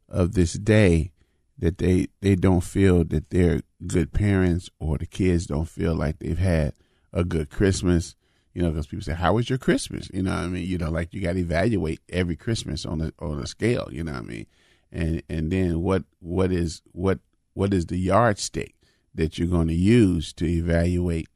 of 0.07 0.33
this 0.33 0.53
day 0.53 1.11
that 1.57 1.77
they 1.79 2.07
they 2.21 2.35
don't 2.35 2.61
feel 2.61 3.03
that 3.03 3.29
they're 3.29 3.61
good 3.85 4.13
parents 4.13 4.69
or 4.79 4.97
the 4.97 5.05
kids 5.05 5.47
don't 5.47 5.67
feel 5.67 5.95
like 5.95 6.19
they've 6.19 6.37
had 6.37 6.73
a 7.11 7.23
good 7.23 7.49
Christmas. 7.49 8.15
You 8.57 8.63
know, 8.63 8.71
because 8.71 8.87
people 8.87 9.03
say, 9.03 9.13
"How 9.13 9.33
was 9.33 9.49
your 9.49 9.59
Christmas?" 9.59 10.09
You 10.11 10.23
know, 10.23 10.33
I 10.33 10.47
mean, 10.47 10.65
you 10.65 10.79
know, 10.79 10.89
like 10.89 11.13
you 11.13 11.21
got 11.21 11.33
to 11.33 11.39
evaluate 11.39 12.01
every 12.09 12.35
Christmas 12.35 12.85
on 12.85 13.01
a 13.01 13.13
on 13.19 13.39
a 13.39 13.45
scale. 13.45 13.87
You 13.91 14.03
know, 14.03 14.13
I 14.13 14.21
mean, 14.21 14.47
and 14.91 15.21
and 15.29 15.51
then 15.51 15.83
what 15.83 16.05
what 16.19 16.51
is 16.51 16.81
what 16.91 17.19
what 17.53 17.73
is 17.73 17.85
the 17.85 17.97
yardstick 17.97 18.73
that 19.13 19.37
you're 19.37 19.47
going 19.47 19.67
to 19.67 19.75
use 19.75 20.33
to 20.33 20.45
evaluate 20.47 21.27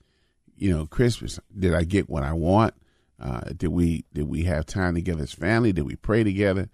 you 0.61 0.69
know, 0.69 0.85
Christmas. 0.85 1.39
Did 1.57 1.73
I 1.73 1.83
get 1.83 2.07
what 2.07 2.21
I 2.21 2.33
want? 2.33 2.75
Uh, 3.19 3.41
did 3.57 3.69
we 3.69 4.05
did 4.13 4.27
we 4.29 4.43
have 4.43 4.65
time 4.67 4.93
together 4.93 5.23
as 5.23 5.33
family? 5.33 5.73
Did 5.73 5.85
we 5.85 5.95
pray 5.95 6.23
together? 6.23 6.69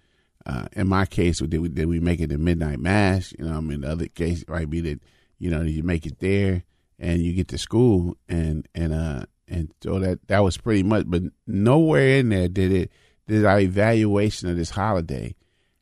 Uh, 0.45 0.67
in 0.73 0.87
my 0.87 1.05
case, 1.05 1.39
did 1.39 1.59
we 1.61 1.69
did 1.69 1.87
we 1.87 2.01
make 2.01 2.19
it 2.19 2.27
to 2.27 2.37
midnight 2.37 2.79
mass? 2.79 3.33
You 3.39 3.45
know, 3.45 3.55
I 3.57 3.59
mean, 3.61 3.81
the 3.81 3.91
other 3.91 4.07
case 4.07 4.43
might 4.47 4.69
be 4.69 4.81
that 4.81 4.99
you 5.39 5.49
know 5.49 5.61
you 5.61 5.83
make 5.83 6.05
it 6.05 6.19
there 6.19 6.63
and 6.99 7.21
you 7.21 7.33
get 7.33 7.47
to 7.49 7.57
school 7.57 8.17
and 8.27 8.67
and 8.75 8.93
uh 8.93 9.25
and 9.47 9.71
so 9.81 9.99
that 9.99 10.27
that 10.27 10.39
was 10.39 10.57
pretty 10.57 10.83
much. 10.83 11.05
But 11.07 11.23
nowhere 11.45 12.19
in 12.19 12.29
there 12.29 12.47
did 12.47 12.71
it 12.71 12.91
did 13.27 13.45
our 13.45 13.59
evaluation 13.59 14.49
of 14.49 14.57
this 14.57 14.71
holiday 14.71 15.35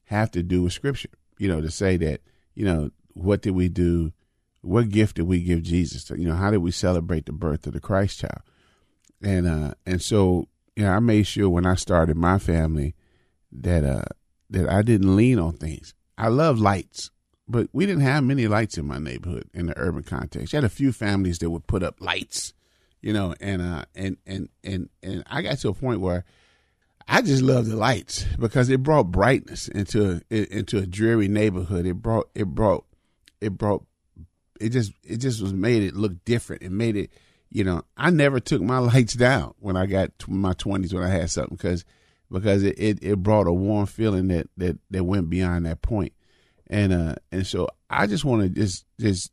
have 0.06 0.32
to 0.32 0.44
do 0.44 0.64
with 0.64 0.74
scripture. 0.74 1.10
You 1.38 1.48
know, 1.48 1.62
to 1.62 1.72
say 1.72 1.98
that 1.98 2.22
you 2.54 2.66
know 2.66 2.92
what 3.14 3.42
did 3.42 3.52
we 3.52 3.70
do, 3.70 4.12
what 4.62 4.90
gift 4.90 5.16
did 5.16 5.28
we 5.28 5.42
give 5.42 5.64
Jesus? 5.64 6.10
You 6.10 6.28
know, 6.28 6.36
how 6.36 6.52
did 6.52 6.58
we 6.58 6.72
celebrate 6.72 7.26
the 7.26 7.32
birth 7.32 7.66
of 7.68 7.74
the 7.74 7.80
Christ 7.80 8.20
child? 8.20 8.42
And 9.22 9.48
uh, 9.48 9.74
and 9.86 10.02
so 10.02 10.48
you 10.76 10.84
know, 10.84 10.92
I 10.92 11.00
made 11.00 11.28
sure 11.28 11.50
when 11.50 11.66
I 11.66 11.76
started 11.76 12.18
my 12.18 12.38
family 12.38 12.96
that 13.52 13.84
uh 13.84 14.06
that 14.50 14.70
I 14.70 14.82
didn't 14.82 15.16
lean 15.16 15.40
on 15.40 15.54
things. 15.54 15.94
I 16.18 16.28
love 16.28 16.60
lights, 16.60 17.12
but 17.48 17.68
we 17.74 17.86
didn't 17.86 18.04
have 18.04 18.24
many 18.24 18.48
lights 18.48 18.78
in 18.78 18.86
my 18.86 19.00
neighborhood 19.00 19.50
in 19.54 19.68
the 19.68 19.78
urban 19.78 20.04
context. 20.04 20.54
You 20.54 20.58
had 20.58 20.64
a 20.64 20.70
few 20.70 20.92
families 20.92 21.40
that 21.40 21.50
would 21.50 21.68
put 21.68 21.84
up 21.84 22.00
lights, 22.00 22.54
you 23.06 23.14
know, 23.14 23.36
and 23.40 23.62
uh 23.62 23.86
and 23.94 24.18
and 24.26 24.50
and 24.64 24.90
and 25.04 25.24
I 25.28 25.44
got 25.44 25.60
to 25.60 25.70
a 25.70 25.74
point 25.76 26.02
where 26.02 26.26
I 27.08 27.22
just 27.22 27.44
love 27.44 27.68
the 27.68 27.76
lights 27.76 28.26
because 28.40 28.68
it 28.68 28.82
brought 28.82 29.12
brightness 29.12 29.68
into 29.68 30.22
into 30.32 30.80
a 30.80 30.88
dreary 30.88 31.28
neighborhood. 31.28 31.86
It 31.86 31.94
brought 31.94 32.30
it 32.34 32.48
brought 32.48 32.84
it 33.40 33.52
brought 33.60 33.86
it 34.60 34.70
just 34.70 34.92
it 35.04 35.18
just 35.18 35.40
was 35.40 35.54
made 35.54 35.84
it 35.84 35.96
look 35.96 36.26
different. 36.26 36.64
It 36.64 36.72
made 36.72 36.96
it, 36.96 37.12
you 37.52 37.64
know. 37.64 37.84
I 37.96 38.10
never 38.10 38.40
took 38.40 38.64
my 38.64 38.80
lights 38.94 39.14
down 39.14 39.54
when 39.60 39.78
I 39.78 39.86
got 39.86 40.18
to 40.20 40.32
my 40.32 40.54
twenties 40.54 40.92
when 40.92 41.04
I 41.04 41.10
had 41.10 41.30
something 41.30 41.56
because 41.56 41.86
because 42.32 42.64
it, 42.64 42.74
it, 42.80 43.04
it 43.04 43.22
brought 43.22 43.46
a 43.46 43.54
warm 43.54 43.86
feeling 43.86 44.30
that 44.30 44.48
that 44.58 44.80
that 44.90 45.04
went 45.04 45.30
beyond 45.30 45.68
that 45.68 45.84
point, 45.84 46.14
and 46.66 46.92
uh 46.92 47.16
and 47.32 47.46
so 47.46 47.68
I 47.88 48.08
just 48.08 48.26
want 48.26 48.42
to 48.42 48.50
just 48.50 48.84
just 49.00 49.32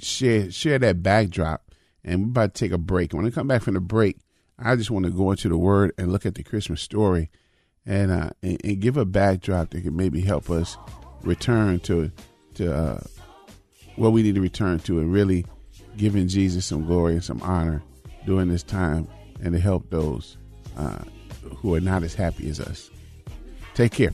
share 0.00 0.50
share 0.50 0.80
that 0.80 1.00
backdrop, 1.00 1.67
and 2.04 2.20
we're 2.20 2.28
about 2.28 2.54
to 2.54 2.64
take 2.64 2.72
a 2.72 2.78
break. 2.78 3.12
When 3.12 3.26
I 3.26 3.30
come 3.30 3.48
back 3.48 3.62
from 3.62 3.74
the 3.74 3.80
break, 3.80 4.18
I 4.58 4.76
just 4.76 4.90
want 4.90 5.04
to 5.04 5.10
go 5.10 5.30
into 5.30 5.48
the 5.48 5.58
Word 5.58 5.92
and 5.96 6.10
look 6.10 6.26
at 6.26 6.34
the 6.34 6.42
Christmas 6.42 6.82
story, 6.82 7.30
and 7.86 8.10
uh, 8.10 8.30
and, 8.42 8.60
and 8.64 8.80
give 8.80 8.96
a 8.96 9.04
backdrop 9.04 9.70
that 9.70 9.82
can 9.82 9.96
maybe 9.96 10.20
help 10.20 10.50
us 10.50 10.76
return 11.22 11.80
to 11.80 12.10
to 12.54 12.74
uh, 12.74 13.00
what 13.96 14.12
we 14.12 14.22
need 14.22 14.34
to 14.34 14.40
return 14.40 14.80
to, 14.80 14.98
and 14.98 15.12
really 15.12 15.46
giving 15.96 16.28
Jesus 16.28 16.66
some 16.66 16.86
glory 16.86 17.14
and 17.14 17.24
some 17.24 17.40
honor 17.42 17.82
during 18.26 18.48
this 18.48 18.62
time, 18.62 19.08
and 19.42 19.52
to 19.52 19.60
help 19.60 19.90
those 19.90 20.36
uh, 20.76 20.98
who 21.56 21.74
are 21.74 21.80
not 21.80 22.02
as 22.02 22.14
happy 22.14 22.48
as 22.48 22.60
us. 22.60 22.90
Take 23.74 23.92
care. 23.92 24.12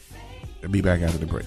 I'll 0.63 0.69
be 0.69 0.81
back 0.81 1.03
after 1.03 1.19
the 1.19 1.27
break. 1.27 1.47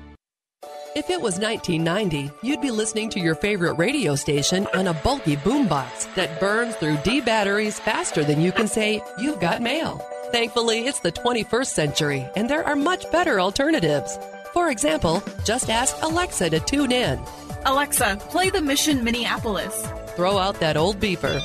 If 0.93 1.09
it 1.09 1.21
was 1.21 1.39
1990, 1.39 2.29
you'd 2.43 2.59
be 2.59 2.69
listening 2.69 3.09
to 3.11 3.19
your 3.21 3.33
favorite 3.33 3.75
radio 3.75 4.13
station 4.15 4.67
on 4.73 4.87
a 4.87 4.93
bulky 4.93 5.37
boombox 5.37 6.13
that 6.15 6.37
burns 6.41 6.75
through 6.75 6.97
D 6.97 7.21
batteries 7.21 7.79
faster 7.79 8.25
than 8.25 8.41
you 8.41 8.51
can 8.51 8.67
say, 8.67 9.01
You've 9.17 9.39
got 9.39 9.61
mail. 9.61 10.05
Thankfully, 10.33 10.87
it's 10.87 10.99
the 10.99 11.13
21st 11.13 11.67
century, 11.67 12.29
and 12.35 12.49
there 12.49 12.67
are 12.67 12.75
much 12.75 13.09
better 13.09 13.39
alternatives. 13.39 14.19
For 14.53 14.69
example, 14.69 15.23
just 15.45 15.69
ask 15.69 15.95
Alexa 16.01 16.49
to 16.49 16.59
tune 16.59 16.91
in. 16.91 17.23
Alexa, 17.65 18.17
play 18.29 18.49
the 18.49 18.61
Mission 18.61 19.01
Minneapolis. 19.01 19.87
Throw 20.17 20.37
out 20.37 20.59
that 20.59 20.75
old 20.75 20.99
beeper 20.99 21.39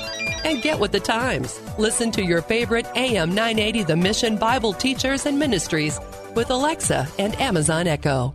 and 0.44 0.60
get 0.60 0.80
with 0.80 0.90
the 0.90 0.98
times. 0.98 1.60
Listen 1.78 2.10
to 2.12 2.24
your 2.24 2.42
favorite 2.42 2.86
AM 2.96 3.28
980 3.28 3.84
The 3.84 3.96
Mission 3.96 4.38
Bible 4.38 4.72
Teachers 4.72 5.24
and 5.24 5.38
Ministries 5.38 6.00
with 6.34 6.50
Alexa 6.50 7.06
and 7.20 7.40
Amazon 7.40 7.86
Echo. 7.86 8.34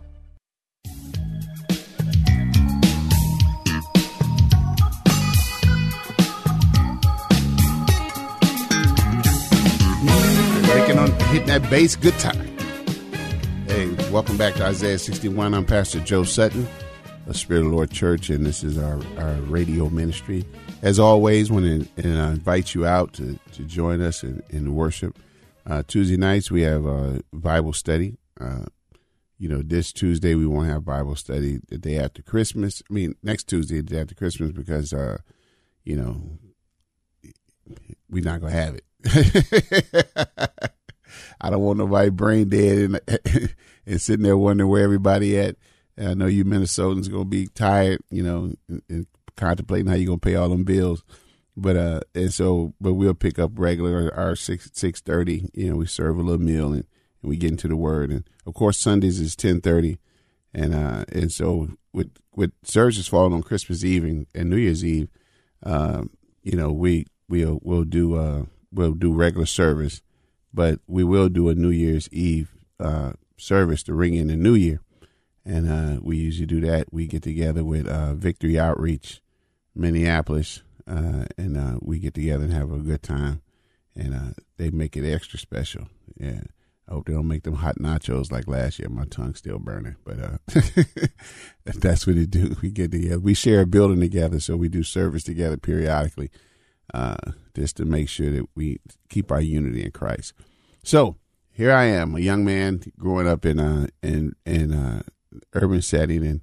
Hitting 11.32 11.46
that 11.46 11.70
bass 11.70 11.96
good 11.96 12.12
time. 12.18 12.46
Hey, 13.66 13.88
welcome 14.10 14.36
back 14.36 14.52
to 14.56 14.66
Isaiah 14.66 14.98
61. 14.98 15.54
I'm 15.54 15.64
Pastor 15.64 15.98
Joe 16.00 16.24
Sutton 16.24 16.68
of 17.26 17.38
Spirit 17.38 17.60
of 17.60 17.70
the 17.70 17.74
Lord 17.74 17.90
Church, 17.90 18.28
and 18.28 18.44
this 18.44 18.62
is 18.62 18.76
our, 18.76 19.00
our 19.16 19.32
radio 19.46 19.88
ministry. 19.88 20.44
As 20.82 20.98
always, 20.98 21.50
when 21.50 21.62
to 21.62 21.88
and 22.04 22.20
I 22.20 22.32
invite 22.32 22.74
you 22.74 22.84
out 22.84 23.14
to, 23.14 23.38
to 23.52 23.62
join 23.62 24.02
us 24.02 24.22
in, 24.22 24.42
in 24.50 24.74
worship. 24.74 25.18
Uh, 25.64 25.82
Tuesday 25.86 26.18
nights 26.18 26.50
we 26.50 26.60
have 26.62 26.84
a 26.84 27.22
Bible 27.32 27.72
study. 27.72 28.18
Uh, 28.38 28.66
you 29.38 29.48
know, 29.48 29.62
this 29.62 29.90
Tuesday 29.90 30.34
we 30.34 30.44
won't 30.44 30.68
have 30.68 30.84
Bible 30.84 31.16
study. 31.16 31.60
The 31.66 31.78
day 31.78 31.98
after 31.98 32.20
Christmas, 32.20 32.82
I 32.90 32.92
mean 32.92 33.14
next 33.22 33.44
Tuesday, 33.44 33.76
the 33.76 33.94
day 33.94 34.00
after 34.02 34.14
Christmas, 34.14 34.52
because 34.52 34.92
uh, 34.92 35.16
you 35.82 35.96
know 35.96 36.20
we're 38.10 38.22
not 38.22 38.42
gonna 38.42 38.52
have 38.52 38.74
it. 38.76 40.72
I 41.40 41.50
don't 41.50 41.62
want 41.62 41.78
nobody 41.78 42.10
brain 42.10 42.48
dead 42.48 42.78
and 42.78 43.54
and 43.86 44.00
sitting 44.00 44.24
there 44.24 44.36
wondering 44.36 44.70
where 44.70 44.84
everybody 44.84 45.38
at. 45.38 45.56
And 45.96 46.08
I 46.08 46.14
know 46.14 46.26
you 46.26 46.44
Minnesotans 46.44 47.10
gonna 47.10 47.24
be 47.24 47.46
tired, 47.48 48.00
you 48.10 48.22
know, 48.22 48.54
and, 48.68 48.82
and 48.88 49.06
contemplating 49.36 49.86
how 49.86 49.94
you 49.94 50.06
gonna 50.06 50.18
pay 50.18 50.34
all 50.34 50.48
them 50.48 50.64
bills. 50.64 51.02
But 51.56 51.76
uh, 51.76 52.00
and 52.14 52.32
so, 52.32 52.74
but 52.80 52.94
we'll 52.94 53.14
pick 53.14 53.38
up 53.38 53.52
regular 53.54 54.12
our 54.14 54.34
six 54.36 54.70
six 54.72 55.00
thirty. 55.00 55.50
You 55.52 55.70
know, 55.70 55.76
we 55.76 55.86
serve 55.86 56.18
a 56.18 56.22
little 56.22 56.40
meal 56.40 56.72
and, 56.72 56.86
and 57.22 57.30
we 57.30 57.36
get 57.36 57.50
into 57.50 57.68
the 57.68 57.76
Word. 57.76 58.10
And 58.10 58.24
of 58.46 58.54
course, 58.54 58.80
Sundays 58.80 59.20
is 59.20 59.36
ten 59.36 59.60
thirty, 59.60 59.98
and 60.54 60.74
uh, 60.74 61.04
and 61.10 61.30
so 61.30 61.68
with 61.92 62.10
with 62.34 62.52
services 62.64 63.06
falling 63.06 63.34
on 63.34 63.42
Christmas 63.42 63.84
Eve 63.84 64.04
and, 64.04 64.26
and 64.34 64.48
New 64.48 64.56
Year's 64.56 64.82
Eve, 64.82 65.08
um, 65.62 66.10
you 66.42 66.56
know, 66.56 66.72
we 66.72 67.06
we'll 67.28 67.60
we'll 67.62 67.84
do 67.84 68.16
uh 68.16 68.44
we'll 68.72 68.94
do 68.94 69.12
regular 69.12 69.46
service, 69.46 70.02
but 70.52 70.80
we 70.86 71.04
will 71.04 71.28
do 71.28 71.48
a 71.48 71.54
New 71.54 71.70
Year's 71.70 72.08
Eve 72.12 72.54
uh 72.80 73.12
service 73.36 73.82
to 73.82 73.94
ring 73.94 74.14
in 74.14 74.28
the 74.28 74.36
New 74.36 74.54
Year, 74.54 74.80
and 75.44 75.70
uh, 75.70 76.00
we 76.02 76.16
usually 76.16 76.46
do 76.46 76.60
that. 76.62 76.92
We 76.92 77.06
get 77.06 77.22
together 77.22 77.64
with 77.64 77.86
uh, 77.86 78.14
Victory 78.14 78.58
Outreach, 78.58 79.20
Minneapolis, 79.74 80.62
uh, 80.86 81.24
and 81.36 81.56
uh, 81.56 81.78
we 81.80 81.98
get 81.98 82.14
together 82.14 82.44
and 82.44 82.52
have 82.52 82.72
a 82.72 82.78
good 82.78 83.02
time, 83.02 83.42
and 83.96 84.14
uh, 84.14 84.30
they 84.56 84.70
make 84.70 84.96
it 84.96 85.10
extra 85.10 85.38
special. 85.38 85.88
Yeah. 86.16 86.42
I 86.88 86.94
hope 86.94 87.06
they 87.06 87.12
don't 87.12 87.28
make 87.28 87.44
them 87.44 87.54
hot 87.54 87.78
nachos 87.78 88.32
like 88.32 88.48
last 88.48 88.78
year. 88.78 88.88
My 88.88 89.04
tongue's 89.04 89.38
still 89.38 89.58
burning, 89.58 89.96
but 90.04 90.18
that's 91.64 92.06
what 92.06 92.16
they 92.16 92.26
do. 92.26 92.56
We 92.60 92.70
get 92.70 92.90
together. 92.90 93.20
We 93.20 93.34
share 93.34 93.60
a 93.60 93.66
building 93.66 94.00
together, 94.00 94.40
so 94.40 94.56
we 94.56 94.68
do 94.68 94.82
service 94.82 95.22
together 95.22 95.56
periodically, 95.56 96.30
uh, 96.92 97.16
just 97.54 97.76
to 97.78 97.84
make 97.84 98.08
sure 98.08 98.30
that 98.30 98.46
we 98.54 98.78
keep 99.08 99.30
our 99.30 99.40
unity 99.40 99.84
in 99.84 99.90
Christ. 99.90 100.32
So 100.82 101.16
here 101.50 101.72
I 101.72 101.84
am, 101.84 102.14
a 102.14 102.20
young 102.20 102.44
man 102.44 102.82
growing 102.98 103.28
up 103.28 103.44
in 103.44 103.58
a 103.58 103.88
in 104.02 104.34
in 104.44 104.72
a 104.72 105.04
urban 105.54 105.82
setting, 105.82 106.26
and 106.26 106.40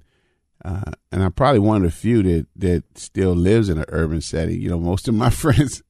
uh, 0.64 0.92
and 1.10 1.22
I'm 1.22 1.32
probably 1.32 1.60
one 1.60 1.78
of 1.78 1.82
the 1.82 1.90
few 1.90 2.22
that 2.22 2.46
that 2.56 2.98
still 2.98 3.34
lives 3.34 3.68
in 3.68 3.78
an 3.78 3.86
urban 3.88 4.20
setting. 4.20 4.60
You 4.60 4.70
know, 4.70 4.80
most 4.80 5.08
of 5.08 5.14
my 5.14 5.30
friends 5.30 5.82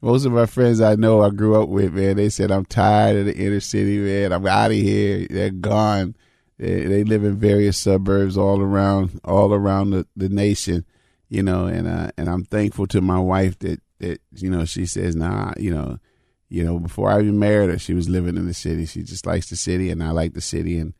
most 0.00 0.24
of 0.24 0.32
my 0.32 0.46
friends 0.46 0.80
I 0.80 0.94
know 0.94 1.22
I 1.22 1.30
grew 1.30 1.60
up 1.60 1.68
with, 1.68 1.94
man, 1.94 2.16
they 2.16 2.28
said 2.28 2.50
I'm 2.50 2.64
tired 2.64 3.16
of 3.16 3.26
the 3.26 3.36
inner 3.36 3.60
city, 3.60 3.98
man. 3.98 4.32
I'm 4.32 4.46
out 4.46 4.70
of 4.70 4.76
here. 4.76 5.26
They're 5.28 5.50
gone. 5.50 6.14
They, 6.58 6.84
they 6.84 7.04
live 7.04 7.24
in 7.24 7.36
various 7.36 7.78
suburbs 7.78 8.36
all 8.36 8.60
around, 8.60 9.20
all 9.24 9.52
around 9.52 9.90
the, 9.90 10.06
the 10.16 10.28
nation, 10.28 10.84
you 11.28 11.42
know. 11.42 11.66
And 11.66 11.86
uh, 11.86 12.10
and 12.16 12.28
I'm 12.28 12.44
thankful 12.44 12.86
to 12.88 13.00
my 13.00 13.18
wife 13.18 13.58
that 13.60 13.80
that 14.00 14.20
you 14.32 14.50
know 14.50 14.64
she 14.64 14.86
says, 14.86 15.16
nah, 15.16 15.52
you 15.56 15.74
know, 15.74 15.98
you 16.48 16.64
know, 16.64 16.78
before 16.78 17.10
I 17.10 17.20
even 17.20 17.38
married 17.38 17.70
her, 17.70 17.78
she 17.78 17.94
was 17.94 18.08
living 18.08 18.36
in 18.36 18.46
the 18.46 18.54
city. 18.54 18.86
She 18.86 19.02
just 19.02 19.26
likes 19.26 19.50
the 19.50 19.56
city, 19.56 19.90
and 19.90 20.02
I 20.02 20.10
like 20.10 20.34
the 20.34 20.40
city, 20.40 20.78
and 20.78 20.94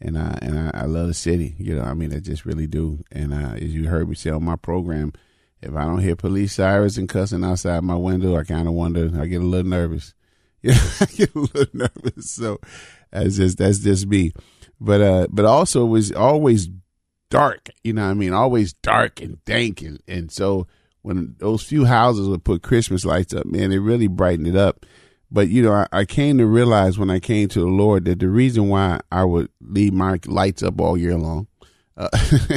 and 0.00 0.18
I 0.18 0.38
and 0.42 0.58
I, 0.58 0.70
I 0.74 0.84
love 0.86 1.08
the 1.08 1.14
city. 1.14 1.54
You 1.58 1.76
know, 1.76 1.82
I 1.82 1.94
mean, 1.94 2.14
I 2.14 2.20
just 2.20 2.44
really 2.44 2.66
do. 2.66 3.02
And 3.10 3.32
uh, 3.32 3.54
as 3.54 3.74
you 3.74 3.88
heard 3.88 4.08
me 4.08 4.14
say 4.14 4.30
on 4.30 4.44
my 4.44 4.56
program 4.56 5.12
if 5.62 5.74
I 5.74 5.84
don't 5.84 5.98
hear 6.00 6.16
police 6.16 6.54
sirens 6.54 6.96
and 6.96 7.08
cussing 7.08 7.44
outside 7.44 7.84
my 7.84 7.96
window, 7.96 8.36
I 8.36 8.44
kind 8.44 8.66
of 8.66 8.74
wonder. 8.74 9.10
I 9.20 9.26
get 9.26 9.42
a 9.42 9.44
little 9.44 9.68
nervous. 9.68 10.14
Yeah, 10.62 10.78
I 11.00 11.04
get 11.06 11.34
a 11.34 11.38
little 11.38 11.66
nervous. 11.72 12.30
So 12.30 12.58
that's 13.10 13.36
just 13.36 13.58
that's 13.58 13.78
just 13.78 14.06
me. 14.06 14.32
But 14.80 15.00
uh, 15.00 15.26
but 15.30 15.44
also 15.44 15.84
it 15.84 15.88
was 15.88 16.12
always 16.12 16.68
dark. 17.30 17.68
You 17.82 17.94
know, 17.94 18.04
I 18.04 18.14
mean, 18.14 18.32
always 18.32 18.72
dark 18.74 19.20
and 19.20 19.42
dank, 19.44 19.80
and 19.82 20.00
and 20.06 20.30
so 20.30 20.66
when 21.02 21.36
those 21.38 21.62
few 21.62 21.86
houses 21.86 22.28
would 22.28 22.44
put 22.44 22.62
Christmas 22.62 23.04
lights 23.04 23.32
up, 23.32 23.46
man, 23.46 23.72
it 23.72 23.78
really 23.78 24.08
brightened 24.08 24.48
it 24.48 24.56
up. 24.56 24.84
But 25.30 25.48
you 25.48 25.62
know, 25.62 25.72
I, 25.72 25.86
I 25.92 26.04
came 26.04 26.38
to 26.38 26.46
realize 26.46 26.98
when 26.98 27.10
I 27.10 27.20
came 27.20 27.48
to 27.48 27.60
the 27.60 27.66
Lord 27.66 28.04
that 28.04 28.18
the 28.18 28.28
reason 28.28 28.68
why 28.68 29.00
I 29.10 29.24
would 29.24 29.48
leave 29.60 29.92
my 29.92 30.18
lights 30.26 30.62
up 30.62 30.80
all 30.80 30.96
year 30.96 31.16
long 31.16 31.46
uh, 31.96 32.08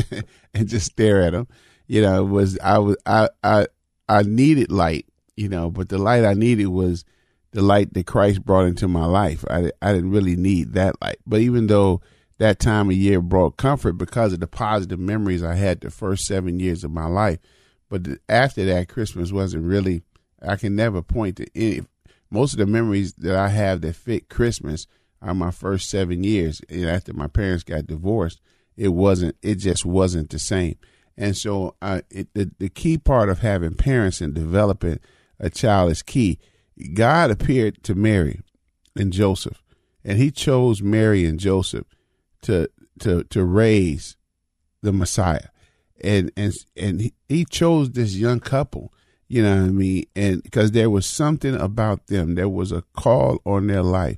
and 0.53 0.67
just 0.67 0.87
stare 0.87 1.21
at 1.21 1.33
them, 1.33 1.47
you 1.87 2.01
know, 2.01 2.23
was 2.23 2.57
I 2.59 2.79
was 2.79 2.97
I 3.05 3.29
I 3.43 3.67
I 4.09 4.23
needed 4.23 4.71
light, 4.71 5.05
you 5.37 5.49
know, 5.49 5.69
but 5.69 5.89
the 5.89 5.99
light 5.99 6.25
I 6.25 6.33
needed 6.33 6.67
was 6.67 7.05
the 7.51 7.61
light 7.61 7.93
that 7.93 8.07
Christ 8.07 8.43
brought 8.43 8.65
into 8.65 8.87
my 8.87 9.05
life. 9.05 9.45
I 9.49 9.71
I 9.81 9.93
didn't 9.93 10.11
really 10.11 10.35
need 10.35 10.73
that 10.73 10.99
light, 11.01 11.19
but 11.27 11.41
even 11.41 11.67
though 11.67 12.01
that 12.37 12.59
time 12.59 12.89
of 12.89 12.95
year 12.95 13.21
brought 13.21 13.57
comfort 13.57 13.93
because 13.93 14.33
of 14.33 14.39
the 14.39 14.47
positive 14.47 14.99
memories 14.99 15.43
I 15.43 15.55
had 15.55 15.81
the 15.81 15.89
first 15.89 16.25
seven 16.25 16.59
years 16.59 16.83
of 16.83 16.91
my 16.91 17.05
life, 17.05 17.39
but 17.89 18.07
after 18.27 18.65
that, 18.65 18.89
Christmas 18.89 19.31
wasn't 19.31 19.65
really. 19.65 20.01
I 20.41 20.55
can 20.55 20.75
never 20.75 21.01
point 21.01 21.37
to 21.37 21.47
any. 21.55 21.81
Most 22.29 22.53
of 22.53 22.59
the 22.59 22.65
memories 22.65 23.13
that 23.13 23.35
I 23.35 23.49
have 23.49 23.81
that 23.81 23.95
fit 23.95 24.29
Christmas 24.29 24.87
are 25.21 25.33
my 25.33 25.51
first 25.51 25.89
seven 25.89 26.23
years. 26.23 26.59
And 26.69 26.85
after 26.85 27.13
my 27.13 27.27
parents 27.27 27.63
got 27.63 27.87
divorced, 27.87 28.41
it 28.75 28.89
wasn't. 28.89 29.35
It 29.41 29.55
just 29.55 29.85
wasn't 29.85 30.31
the 30.31 30.39
same. 30.39 30.75
And 31.15 31.37
so, 31.37 31.75
uh, 31.81 32.01
it, 32.09 32.33
the 32.33 32.51
the 32.57 32.69
key 32.69 32.97
part 32.97 33.29
of 33.29 33.39
having 33.39 33.75
parents 33.75 34.19
and 34.19 34.33
developing 34.33 34.99
a 35.39 35.49
child 35.49 35.91
is 35.91 36.01
key. 36.01 36.39
God 36.93 37.29
appeared 37.29 37.83
to 37.83 37.93
Mary 37.93 38.41
and 38.95 39.13
Joseph, 39.13 39.61
and 40.03 40.17
He 40.17 40.31
chose 40.31 40.81
Mary 40.81 41.25
and 41.25 41.39
Joseph 41.39 41.85
to 42.43 42.69
to 42.99 43.23
to 43.25 43.43
raise 43.43 44.15
the 44.81 44.93
Messiah, 44.93 45.47
and 46.01 46.31
and 46.37 46.53
and 46.75 47.11
he, 47.27 47.45
chose 47.45 47.91
this 47.91 48.15
young 48.15 48.39
couple. 48.39 48.93
You 49.27 49.41
know 49.41 49.55
what 49.55 49.65
I 49.65 49.71
mean? 49.71 50.03
And 50.15 50.43
because 50.43 50.71
there 50.71 50.89
was 50.89 51.05
something 51.05 51.55
about 51.55 52.07
them, 52.07 52.35
there 52.35 52.49
was 52.49 52.71
a 52.71 52.83
call 52.93 53.39
on 53.45 53.67
their 53.67 53.83
life 53.83 54.17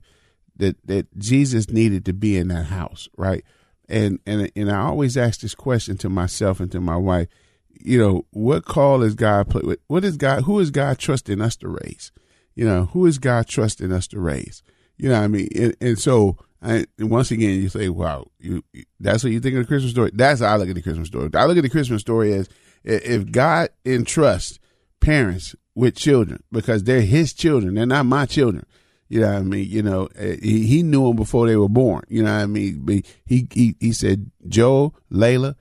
that 0.57 0.75
that 0.85 1.17
Jesus 1.17 1.69
needed 1.69 2.05
to 2.05 2.13
be 2.13 2.37
in 2.37 2.49
that 2.49 2.65
house, 2.65 3.07
right? 3.17 3.43
And 3.87 4.19
and 4.25 4.51
and 4.55 4.71
I 4.71 4.81
always 4.81 5.15
ask 5.15 5.41
this 5.41 5.55
question 5.55 5.97
to 5.97 6.09
myself 6.09 6.59
and 6.59 6.71
to 6.71 6.81
my 6.81 6.97
wife. 6.97 7.27
You 7.69 7.99
know, 7.99 8.25
what 8.31 8.65
call 8.65 9.03
is 9.03 9.15
God? 9.15 9.53
What 9.87 10.03
is 10.05 10.17
God? 10.17 10.43
Who 10.43 10.59
is 10.59 10.71
God 10.71 10.97
trusting 10.97 11.41
us 11.41 11.55
to 11.57 11.67
raise? 11.67 12.11
You 12.55 12.65
know, 12.65 12.85
who 12.85 13.05
is 13.05 13.19
God 13.19 13.47
trusting 13.47 13.91
us 13.91 14.07
to 14.07 14.19
raise? 14.19 14.63
You 14.97 15.09
know 15.09 15.19
what 15.19 15.25
I 15.25 15.27
mean? 15.27 15.49
And, 15.55 15.75
and 15.81 15.99
so, 15.99 16.37
I, 16.65 16.85
once 16.99 17.29
again, 17.31 17.61
you 17.61 17.69
say, 17.69 17.89
wow, 17.89 18.27
you, 18.39 18.63
that's 18.99 19.23
what 19.23 19.31
you 19.31 19.39
think 19.39 19.55
of 19.55 19.61
the 19.61 19.67
Christmas 19.67 19.91
story. 19.91 20.11
That's 20.13 20.41
how 20.41 20.47
I 20.47 20.55
look 20.57 20.69
at 20.69 20.75
the 20.75 20.81
Christmas 20.81 21.07
story. 21.07 21.29
I 21.35 21.45
look 21.45 21.57
at 21.57 21.63
the 21.63 21.69
Christmas 21.69 22.01
story 22.01 22.33
as 22.33 22.49
if 22.83 23.31
God 23.31 23.69
entrusts 23.85 24.59
parents 24.99 25.55
with 25.75 25.95
children 25.95 26.41
because 26.51 26.83
they're 26.83 27.01
his 27.01 27.33
children, 27.33 27.75
they're 27.75 27.85
not 27.85 28.05
my 28.05 28.25
children. 28.25 28.65
You 29.07 29.21
know 29.21 29.27
what 29.27 29.37
I 29.37 29.41
mean? 29.43 29.69
You 29.69 29.83
know, 29.83 30.09
eh, 30.15 30.37
he, 30.41 30.65
he 30.65 30.83
knew 30.83 31.07
them 31.07 31.15
before 31.15 31.45
they 31.47 31.55
were 31.55 31.69
born. 31.69 32.03
You 32.07 32.23
know 32.23 32.33
what 32.33 32.41
I 32.41 32.45
mean? 32.47 33.03
He 33.25 33.47
he 33.51 33.75
he 33.79 33.93
said, 33.93 34.31
Joe, 34.47 34.93
Layla, 35.11 35.55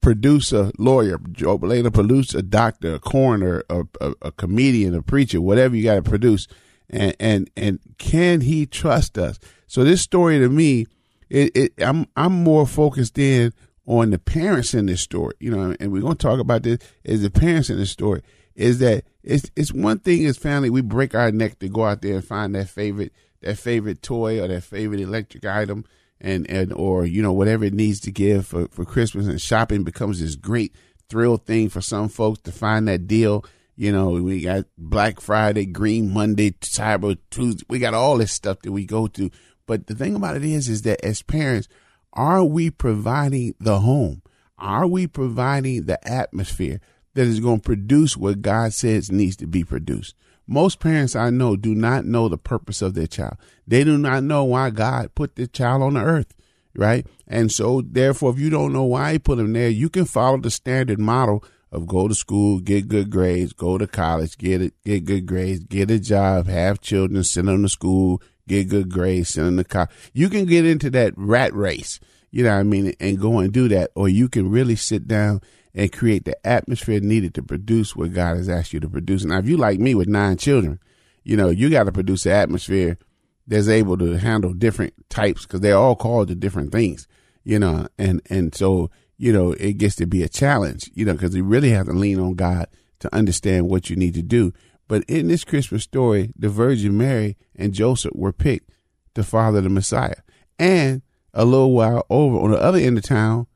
producer, 0.00 0.70
lawyer, 0.78 1.20
Joe, 1.32 1.58
Layla, 1.58 1.92
producer, 1.92 2.40
doctor, 2.40 2.94
a 2.94 2.98
coroner, 2.98 3.62
a, 3.68 3.82
a, 4.00 4.14
a 4.22 4.32
comedian, 4.32 4.94
a 4.94 5.02
preacher, 5.02 5.40
whatever 5.40 5.76
you 5.76 5.84
got 5.84 5.96
to 5.96 6.02
produce, 6.02 6.46
and 6.88 7.14
and 7.20 7.50
and 7.56 7.78
can 7.98 8.40
he 8.40 8.64
trust 8.64 9.18
us? 9.18 9.38
So 9.70 9.84
this 9.84 10.02
story 10.02 10.40
to 10.40 10.48
me, 10.48 10.88
it, 11.28 11.52
it 11.54 11.72
I'm 11.78 12.08
I'm 12.16 12.32
more 12.32 12.66
focused 12.66 13.16
in 13.20 13.52
on 13.86 14.10
the 14.10 14.18
parents 14.18 14.74
in 14.74 14.86
this 14.86 15.00
story. 15.00 15.34
You 15.38 15.52
know, 15.52 15.76
and 15.78 15.92
we're 15.92 16.02
gonna 16.02 16.16
talk 16.16 16.40
about 16.40 16.64
this 16.64 16.80
is 17.04 17.22
the 17.22 17.30
parents 17.30 17.70
in 17.70 17.78
this 17.78 17.92
story. 17.92 18.22
Is 18.56 18.80
that 18.80 19.04
it's 19.22 19.48
it's 19.54 19.72
one 19.72 20.00
thing 20.00 20.26
as 20.26 20.36
family 20.36 20.70
we 20.70 20.80
break 20.80 21.14
our 21.14 21.30
neck 21.30 21.60
to 21.60 21.68
go 21.68 21.84
out 21.84 22.02
there 22.02 22.16
and 22.16 22.24
find 22.24 22.52
that 22.56 22.68
favorite 22.68 23.12
that 23.42 23.58
favorite 23.58 24.02
toy 24.02 24.42
or 24.42 24.48
that 24.48 24.64
favorite 24.64 24.98
electric 24.98 25.44
item 25.44 25.84
and 26.20 26.50
and 26.50 26.72
or 26.72 27.06
you 27.06 27.22
know 27.22 27.32
whatever 27.32 27.64
it 27.64 27.72
needs 27.72 28.00
to 28.00 28.10
give 28.10 28.48
for 28.48 28.66
for 28.72 28.84
Christmas 28.84 29.28
and 29.28 29.40
shopping 29.40 29.84
becomes 29.84 30.18
this 30.18 30.34
great 30.34 30.74
thrill 31.08 31.36
thing 31.36 31.68
for 31.68 31.80
some 31.80 32.08
folks 32.08 32.40
to 32.40 32.50
find 32.50 32.88
that 32.88 33.06
deal. 33.06 33.44
You 33.76 33.92
know, 33.92 34.10
we 34.10 34.40
got 34.40 34.64
Black 34.76 35.20
Friday, 35.20 35.64
Green 35.64 36.12
Monday, 36.12 36.50
Cyber 36.50 37.16
Tuesday. 37.30 37.64
We 37.68 37.78
got 37.78 37.94
all 37.94 38.18
this 38.18 38.32
stuff 38.32 38.62
that 38.62 38.72
we 38.72 38.84
go 38.84 39.06
to. 39.06 39.30
But 39.66 39.86
the 39.86 39.94
thing 39.94 40.14
about 40.14 40.36
it 40.36 40.44
is, 40.44 40.68
is 40.68 40.82
that 40.82 41.04
as 41.04 41.22
parents, 41.22 41.68
are 42.12 42.44
we 42.44 42.70
providing 42.70 43.54
the 43.60 43.80
home? 43.80 44.22
Are 44.58 44.86
we 44.86 45.06
providing 45.06 45.84
the 45.84 45.98
atmosphere 46.08 46.80
that 47.14 47.26
is 47.26 47.40
going 47.40 47.60
to 47.60 47.64
produce 47.64 48.16
what 48.16 48.42
God 48.42 48.72
says 48.72 49.10
needs 49.10 49.36
to 49.36 49.46
be 49.46 49.64
produced? 49.64 50.14
Most 50.46 50.80
parents 50.80 51.14
I 51.14 51.30
know 51.30 51.54
do 51.54 51.74
not 51.74 52.04
know 52.04 52.28
the 52.28 52.36
purpose 52.36 52.82
of 52.82 52.94
their 52.94 53.06
child. 53.06 53.36
They 53.66 53.84
do 53.84 53.96
not 53.96 54.24
know 54.24 54.44
why 54.44 54.70
God 54.70 55.14
put 55.14 55.36
the 55.36 55.46
child 55.46 55.82
on 55.82 55.94
the 55.94 56.02
earth, 56.02 56.34
right? 56.74 57.06
And 57.28 57.52
so, 57.52 57.82
therefore, 57.82 58.32
if 58.32 58.40
you 58.40 58.50
don't 58.50 58.72
know 58.72 58.82
why 58.82 59.12
He 59.12 59.18
put 59.20 59.38
them 59.38 59.52
there, 59.52 59.68
you 59.68 59.88
can 59.88 60.06
follow 60.06 60.38
the 60.38 60.50
standard 60.50 60.98
model 60.98 61.44
of 61.70 61.86
go 61.86 62.08
to 62.08 62.14
school, 62.14 62.58
get 62.58 62.88
good 62.88 63.10
grades, 63.10 63.52
go 63.52 63.78
to 63.78 63.86
college, 63.86 64.36
get 64.36 64.60
it, 64.60 64.74
get 64.84 65.04
good 65.04 65.26
grades, 65.26 65.60
get 65.60 65.90
a 65.90 66.00
job, 66.00 66.48
have 66.48 66.80
children, 66.80 67.22
send 67.22 67.46
them 67.46 67.62
to 67.62 67.68
school, 67.68 68.20
get 68.50 68.68
good 68.68 68.90
grades, 68.90 69.30
send 69.30 69.46
them 69.46 69.56
to 69.56 69.64
college. 69.64 69.90
You 70.12 70.28
can 70.28 70.44
get 70.44 70.66
into 70.66 70.90
that 70.90 71.14
rat 71.16 71.54
race, 71.54 72.00
you 72.30 72.42
know 72.42 72.50
what 72.50 72.60
I 72.60 72.64
mean, 72.64 72.92
and 73.00 73.18
go 73.18 73.38
and 73.38 73.52
do 73.52 73.68
that, 73.68 73.92
or 73.94 74.08
you 74.08 74.28
can 74.28 74.50
really 74.50 74.76
sit 74.76 75.06
down 75.06 75.40
and 75.72 75.92
create 75.92 76.24
the 76.24 76.46
atmosphere 76.46 77.00
needed 77.00 77.32
to 77.34 77.42
produce 77.42 77.94
what 77.94 78.12
God 78.12 78.36
has 78.36 78.48
asked 78.48 78.72
you 78.72 78.80
to 78.80 78.88
produce. 78.88 79.24
Now, 79.24 79.38
if 79.38 79.48
you 79.48 79.56
like 79.56 79.78
me 79.78 79.94
with 79.94 80.08
nine 80.08 80.36
children, 80.36 80.80
you 81.22 81.36
know, 81.36 81.48
you 81.48 81.70
got 81.70 81.84
to 81.84 81.92
produce 81.92 82.26
an 82.26 82.32
atmosphere 82.32 82.98
that's 83.46 83.68
able 83.68 83.96
to 83.98 84.18
handle 84.18 84.52
different 84.52 84.94
types 85.08 85.42
because 85.42 85.60
they're 85.60 85.76
all 85.76 85.94
called 85.94 86.28
to 86.28 86.34
different 86.34 86.72
things, 86.72 87.06
you 87.44 87.58
know, 87.58 87.86
and, 87.98 88.20
and 88.28 88.54
so, 88.54 88.90
you 89.16 89.32
know, 89.32 89.52
it 89.52 89.74
gets 89.74 89.94
to 89.96 90.06
be 90.06 90.24
a 90.24 90.28
challenge, 90.28 90.90
you 90.94 91.04
know, 91.04 91.12
because 91.12 91.36
you 91.36 91.44
really 91.44 91.70
have 91.70 91.86
to 91.86 91.92
lean 91.92 92.18
on 92.18 92.34
God 92.34 92.66
to 92.98 93.14
understand 93.14 93.68
what 93.68 93.90
you 93.90 93.96
need 93.96 94.14
to 94.14 94.22
do. 94.22 94.52
But 94.90 95.04
in 95.04 95.28
this 95.28 95.44
Christmas 95.44 95.84
story, 95.84 96.32
the 96.36 96.48
Virgin 96.48 96.98
Mary 96.98 97.36
and 97.54 97.72
Joseph 97.72 98.10
were 98.12 98.32
picked 98.32 98.72
to 99.14 99.22
father 99.22 99.60
the 99.60 99.68
Messiah. 99.68 100.16
And 100.58 101.02
a 101.32 101.44
little 101.44 101.70
while 101.70 102.04
over 102.10 102.36
on 102.38 102.50
the 102.50 102.60
other 102.60 102.80
end 102.80 102.98
of 102.98 103.04
town, 103.04 103.46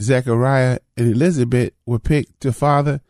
Zechariah 0.00 0.78
and 0.96 1.12
Elizabeth 1.12 1.74
were 1.84 1.98
picked 1.98 2.40
to 2.40 2.54
father 2.54 3.02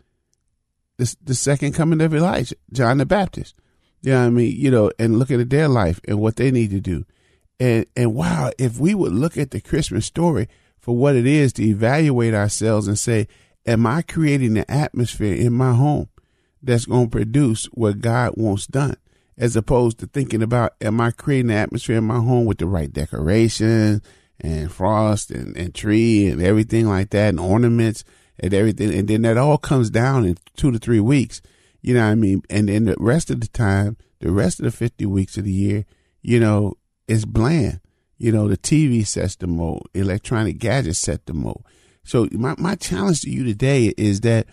the, 0.96 1.14
the 1.22 1.36
second 1.36 1.72
coming 1.72 2.00
of 2.00 2.12
Elijah, 2.12 2.56
John 2.72 2.98
the 2.98 3.06
Baptist. 3.06 3.54
You 4.02 4.10
know 4.10 4.22
what 4.22 4.26
I 4.26 4.30
mean? 4.30 4.56
You 4.56 4.72
know, 4.72 4.90
and 4.98 5.16
look 5.16 5.30
at 5.30 5.48
their 5.48 5.68
life 5.68 6.00
and 6.08 6.18
what 6.18 6.34
they 6.34 6.50
need 6.50 6.70
to 6.70 6.80
do. 6.80 7.06
And 7.60 7.86
and 7.94 8.12
wow, 8.12 8.50
if 8.58 8.80
we 8.80 8.92
would 8.92 9.12
look 9.12 9.36
at 9.36 9.52
the 9.52 9.60
Christmas 9.60 10.04
story 10.04 10.48
for 10.80 10.96
what 10.96 11.14
it 11.14 11.28
is 11.28 11.52
to 11.52 11.62
evaluate 11.62 12.34
ourselves 12.34 12.88
and 12.88 12.98
say, 12.98 13.28
Am 13.64 13.86
I 13.86 14.02
creating 14.02 14.54
the 14.54 14.68
atmosphere 14.68 15.34
in 15.34 15.52
my 15.52 15.74
home 15.74 16.08
that's 16.66 16.86
going 16.86 17.06
to 17.06 17.10
produce 17.10 17.66
what 17.66 18.00
God 18.00 18.34
wants 18.36 18.66
done? 18.66 18.96
As 19.38 19.54
opposed 19.54 19.98
to 19.98 20.06
thinking 20.06 20.42
about, 20.42 20.74
Am 20.80 21.00
I 21.00 21.10
creating 21.10 21.48
the 21.48 21.54
atmosphere 21.54 21.98
in 21.98 22.04
my 22.04 22.20
home 22.20 22.46
with 22.46 22.58
the 22.58 22.66
right 22.66 22.92
decorations 22.92 24.00
and 24.40 24.70
frost 24.70 25.30
and, 25.30 25.56
and 25.56 25.74
tree 25.74 26.26
and 26.26 26.42
everything 26.42 26.86
like 26.86 27.10
that 27.10 27.30
and 27.30 27.40
ornaments 27.40 28.04
and 28.38 28.52
everything. 28.52 28.94
And 28.94 29.08
then 29.08 29.22
that 29.22 29.38
all 29.38 29.58
comes 29.58 29.90
down 29.90 30.24
in 30.24 30.36
two 30.56 30.70
to 30.70 30.78
three 30.78 31.00
weeks. 31.00 31.40
You 31.80 31.94
know 31.94 32.00
what 32.00 32.12
I 32.12 32.14
mean? 32.14 32.42
And 32.50 32.68
then 32.68 32.84
the 32.84 32.96
rest 32.98 33.30
of 33.30 33.40
the 33.40 33.48
time, 33.48 33.96
the 34.20 34.32
rest 34.32 34.58
of 34.60 34.64
the 34.64 34.70
50 34.70 35.06
weeks 35.06 35.36
of 35.36 35.44
the 35.44 35.52
year, 35.52 35.84
you 36.22 36.40
know, 36.40 36.74
it's 37.08 37.24
bland. 37.24 37.80
You 38.18 38.32
know, 38.32 38.48
the 38.48 38.56
TV 38.56 39.06
sets 39.06 39.36
the 39.36 39.46
mode, 39.46 39.82
electronic 39.94 40.58
gadgets 40.58 40.98
set 40.98 41.26
the 41.26 41.34
mode. 41.34 41.62
So 42.02 42.28
my, 42.32 42.54
my 42.56 42.74
challenge 42.76 43.22
to 43.22 43.30
you 43.30 43.44
today 43.44 43.92
is 43.96 44.22
that, 44.22 44.46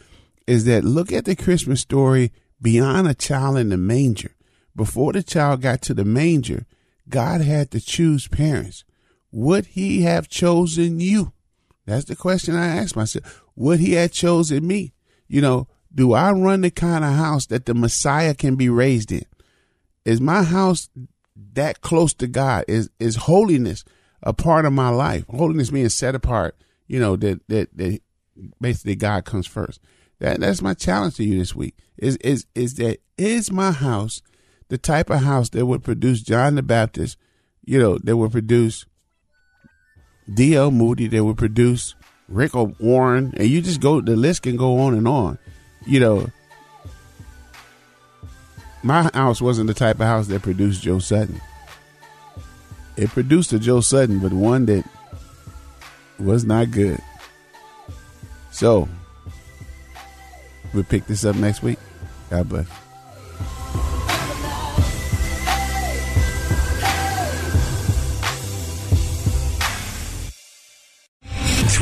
is 0.47 0.65
that 0.65 0.83
look 0.83 1.11
at 1.11 1.25
the 1.25 1.35
Christmas 1.35 1.81
story 1.81 2.31
beyond 2.61 3.07
a 3.07 3.13
child 3.13 3.57
in 3.57 3.69
the 3.69 3.77
manger. 3.77 4.35
Before 4.75 5.13
the 5.13 5.23
child 5.23 5.61
got 5.61 5.81
to 5.83 5.93
the 5.93 6.05
manger, 6.05 6.65
God 7.09 7.41
had 7.41 7.71
to 7.71 7.79
choose 7.79 8.27
parents 8.27 8.83
would 9.33 9.65
he 9.65 10.03
have 10.03 10.29
chosen 10.29 10.99
you? 10.99 11.33
That's 11.87 12.05
the 12.05 12.15
question 12.15 12.55
I 12.55 12.67
ask 12.67 12.95
myself. 12.95 13.43
Would 13.55 13.79
he 13.79 13.93
have 13.93 14.11
chosen 14.11 14.65
me? 14.65 14.93
You 15.27 15.41
know, 15.41 15.67
do 15.93 16.13
I 16.13 16.31
run 16.31 16.61
the 16.61 16.69
kind 16.69 17.03
of 17.03 17.13
house 17.13 17.47
that 17.47 17.65
the 17.65 17.73
Messiah 17.73 18.35
can 18.35 18.55
be 18.55 18.69
raised 18.69 19.11
in? 19.11 19.25
Is 20.05 20.21
my 20.21 20.43
house 20.43 20.89
that 21.53 21.81
close 21.81 22.13
to 22.15 22.27
God? 22.27 22.65
Is 22.67 22.91
is 22.99 23.15
holiness 23.15 23.83
a 24.21 24.33
part 24.33 24.65
of 24.65 24.73
my 24.73 24.89
life? 24.89 25.25
Holiness 25.27 25.71
being 25.71 25.89
set 25.89 26.13
apart, 26.13 26.55
you 26.85 26.99
know, 26.99 27.15
that 27.15 27.41
that, 27.47 27.75
that 27.75 28.01
basically 28.61 28.95
God 28.95 29.25
comes 29.25 29.47
first. 29.47 29.81
That 30.19 30.39
that's 30.39 30.61
my 30.61 30.73
challenge 30.73 31.15
to 31.15 31.23
you 31.23 31.39
this 31.39 31.55
week. 31.55 31.75
Is 31.97 32.17
is 32.17 32.45
is 32.55 32.75
that 32.75 32.99
is 33.17 33.51
my 33.51 33.71
house 33.71 34.21
the 34.73 34.77
type 34.79 35.11
of 35.11 35.21
house 35.21 35.49
that 35.49 35.67
would 35.67 35.83
produce 35.83 36.23
John 36.23 36.55
the 36.55 36.63
Baptist, 36.63 37.15
you 37.63 37.77
know, 37.79 37.99
that 37.99 38.17
would 38.17 38.31
produce 38.31 38.87
D.L. 40.33 40.71
Moody, 40.71 41.05
that 41.07 41.23
would 41.23 41.37
produce 41.37 41.93
Rick 42.27 42.53
Warren, 42.55 43.35
and 43.37 43.47
you 43.47 43.61
just 43.61 43.81
go 43.81 44.01
the 44.01 44.15
list 44.15 44.41
can 44.41 44.57
go 44.57 44.79
on 44.79 44.95
and 44.95 45.07
on. 45.07 45.37
You 45.85 45.99
know, 45.99 46.29
my 48.81 49.11
house 49.13 49.41
wasn't 49.41 49.67
the 49.67 49.75
type 49.75 49.99
of 49.99 50.07
house 50.07 50.25
that 50.27 50.41
produced 50.41 50.81
Joe 50.81 50.97
Sutton. 50.97 51.39
It 52.97 53.09
produced 53.09 53.53
a 53.53 53.59
Joe 53.59 53.81
Sutton, 53.81 54.17
but 54.17 54.33
one 54.33 54.65
that 54.65 54.85
was 56.17 56.45
not 56.45 56.71
good. 56.71 56.99
So 58.49 58.89
we'll 60.73 60.83
pick 60.83 61.05
this 61.07 61.25
up 61.25 61.35
next 61.35 61.63
week. 61.63 61.79
God 62.29 62.49
bless. 62.49 62.82